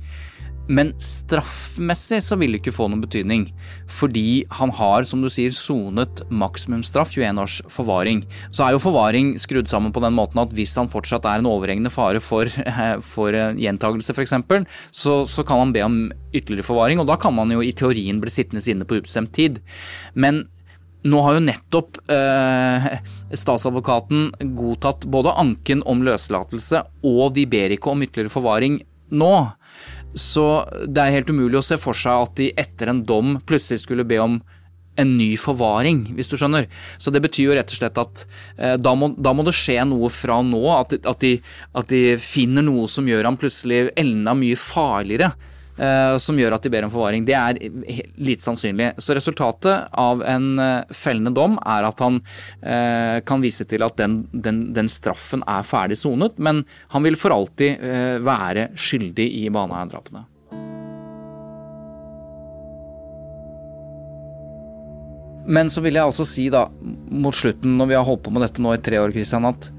[0.70, 3.48] Men straffmessig så vil det ikke få noen betydning,
[3.90, 8.22] fordi han har, som du sier, sonet maksimumsstraff, 21 års forvaring.
[8.54, 11.50] Så er jo forvaring skrudd sammen på den måten at hvis han fortsatt er en
[11.50, 12.50] overhengende fare for,
[13.12, 14.36] for gjentagelse f.eks.,
[14.94, 16.00] så, så kan han be om
[16.32, 19.58] ytterligere forvaring, og da kan man jo i teorien bli sittende inne på ubestemt tid.
[20.14, 20.44] Men
[21.02, 22.86] nå har jo nettopp eh,
[23.34, 28.78] statsadvokaten godtatt både anken om løslatelse, og de ber ikke om ytterligere forvaring
[29.12, 29.32] nå.
[30.18, 30.46] Så
[30.86, 34.06] det er helt umulig å se for seg at de etter en dom plutselig skulle
[34.08, 34.40] be om
[35.00, 36.66] en ny forvaring, hvis du skjønner.
[37.00, 38.24] Så det betyr jo rett og slett at
[38.58, 41.38] eh, da, må, da, må, det skje noe fra nå, at, at, de,
[41.78, 45.32] at de, finner noe som gjør ham plutselig enda mye farligere
[46.22, 47.26] som gjør at de ber om forvaring.
[47.26, 47.60] Det er
[48.16, 48.92] lite sannsynlig.
[49.02, 52.20] Så resultatet av en eh, fellende dom er at han
[52.60, 56.64] eh, kan vise til at den, den, den straffen er ferdig sonet, men
[56.94, 57.82] han vil for alltid
[58.22, 60.26] være skyldig i Baneheia-drapene.
[65.46, 66.66] Men så vil jeg altså si da,
[67.10, 69.71] mot slutten, når vi har holdt på med dette nå i tre år, Christian, at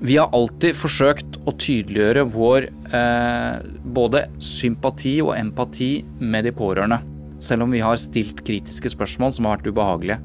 [0.00, 3.66] vi har alltid forsøkt å tydeliggjøre vår eh,
[3.96, 5.90] både sympati og empati
[6.20, 7.00] med de pårørende.
[7.40, 10.20] Selv om vi har stilt kritiske spørsmål som har vært ubehagelige.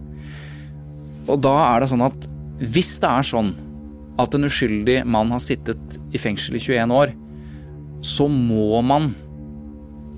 [1.32, 2.28] Og da er det sånn at
[2.62, 3.54] hvis det er sånn
[4.22, 7.16] at en uskyldig mann har sittet i fengsel i 21 år,
[8.06, 9.12] så må man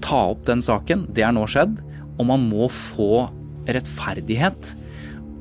[0.03, 1.07] ta opp den saken.
[1.13, 1.77] Det er nå skjedd.
[2.17, 3.27] Og man må få
[3.69, 4.73] rettferdighet.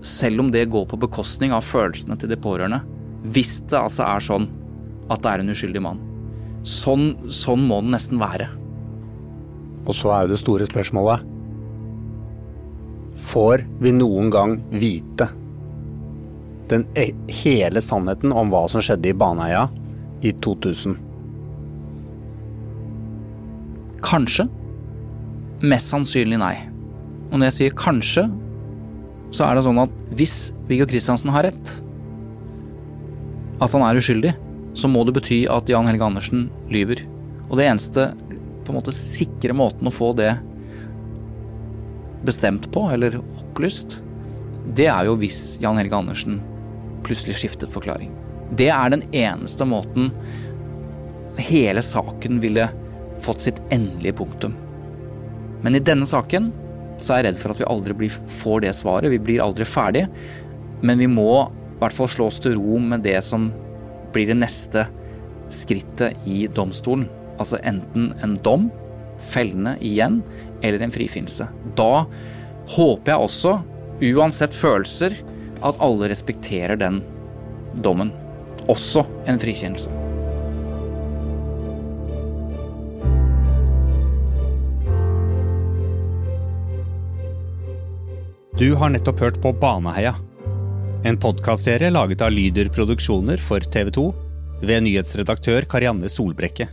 [0.05, 2.83] Selv om det går på bekostning av følelsene til de pårørende.
[3.23, 4.49] Hvis det altså er sånn
[5.13, 6.01] at det er en uskyldig mann.
[6.67, 8.49] Sånn, sånn må det nesten være.
[9.87, 11.29] Og så er jo det store spørsmålet
[13.33, 15.29] Får vi noen gang vite
[16.71, 17.13] den e-
[17.43, 19.67] hele sannheten om hva som skjedde i Baneheia
[20.25, 20.97] i 2000?
[24.03, 24.49] Kanskje.
[25.63, 26.55] Mest sannsynlig nei.
[27.31, 28.27] Og når jeg sier kanskje,
[29.33, 30.37] så er det sånn at hvis
[30.69, 31.77] Viggo Kristiansen har rett,
[33.63, 34.33] at han er uskyldig,
[34.79, 37.03] så må det bety at Jan Helge Andersen lyver.
[37.49, 38.09] Og det eneste
[38.63, 40.33] på en måte sikre måten å få det
[42.27, 44.01] bestemt på, eller opplyst,
[44.77, 46.41] det er jo hvis Jan Helge Andersen
[47.07, 48.13] plutselig skiftet forklaring.
[48.57, 50.11] Det er den eneste måten
[51.41, 52.69] hele saken ville
[53.23, 54.55] fått sitt endelige punktum.
[55.63, 56.51] Men i denne saken
[57.03, 58.11] så er jeg redd for at vi aldri
[58.43, 59.11] får det svaret.
[59.11, 60.07] Vi blir aldri ferdig.
[60.83, 61.49] Men vi må
[61.83, 63.51] hvert fall slås til ro med det som
[64.15, 64.87] blir det neste
[65.53, 67.09] skrittet i domstolen.
[67.41, 68.69] Altså enten en dom,
[69.33, 70.21] fellende igjen,
[70.63, 71.49] eller en frifinnelse.
[71.79, 72.05] Da
[72.77, 73.57] håper jeg også,
[74.13, 75.17] uansett følelser,
[75.63, 77.01] at alle respekterer den
[77.83, 78.13] dommen.
[78.71, 79.91] Også en frikjennelse.
[88.59, 90.13] Du har nettopp hørt på Baneheia.
[91.03, 94.03] En podkastserie laget av Lyder Produksjoner for TV 2
[94.63, 96.69] ved nyhetsredaktør Karianne Solbrekke.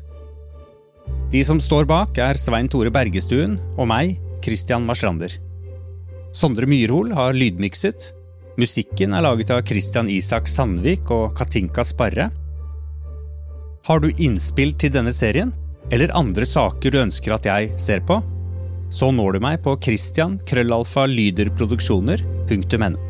[1.34, 5.34] De som står bak, er Svein Tore Bergestuen og meg, Christian Marstrander.
[6.30, 8.12] Sondre Myrhol har lydmikset.
[8.62, 12.30] Musikken er laget av Christian Isak Sandvik og Katinka Sparre.
[13.90, 15.56] Har du innspill til denne serien,
[15.90, 18.22] eller andre saker du ønsker at jeg ser på?
[18.94, 23.09] Så når du meg på christian krøllalfa lyderproduksjoner.no.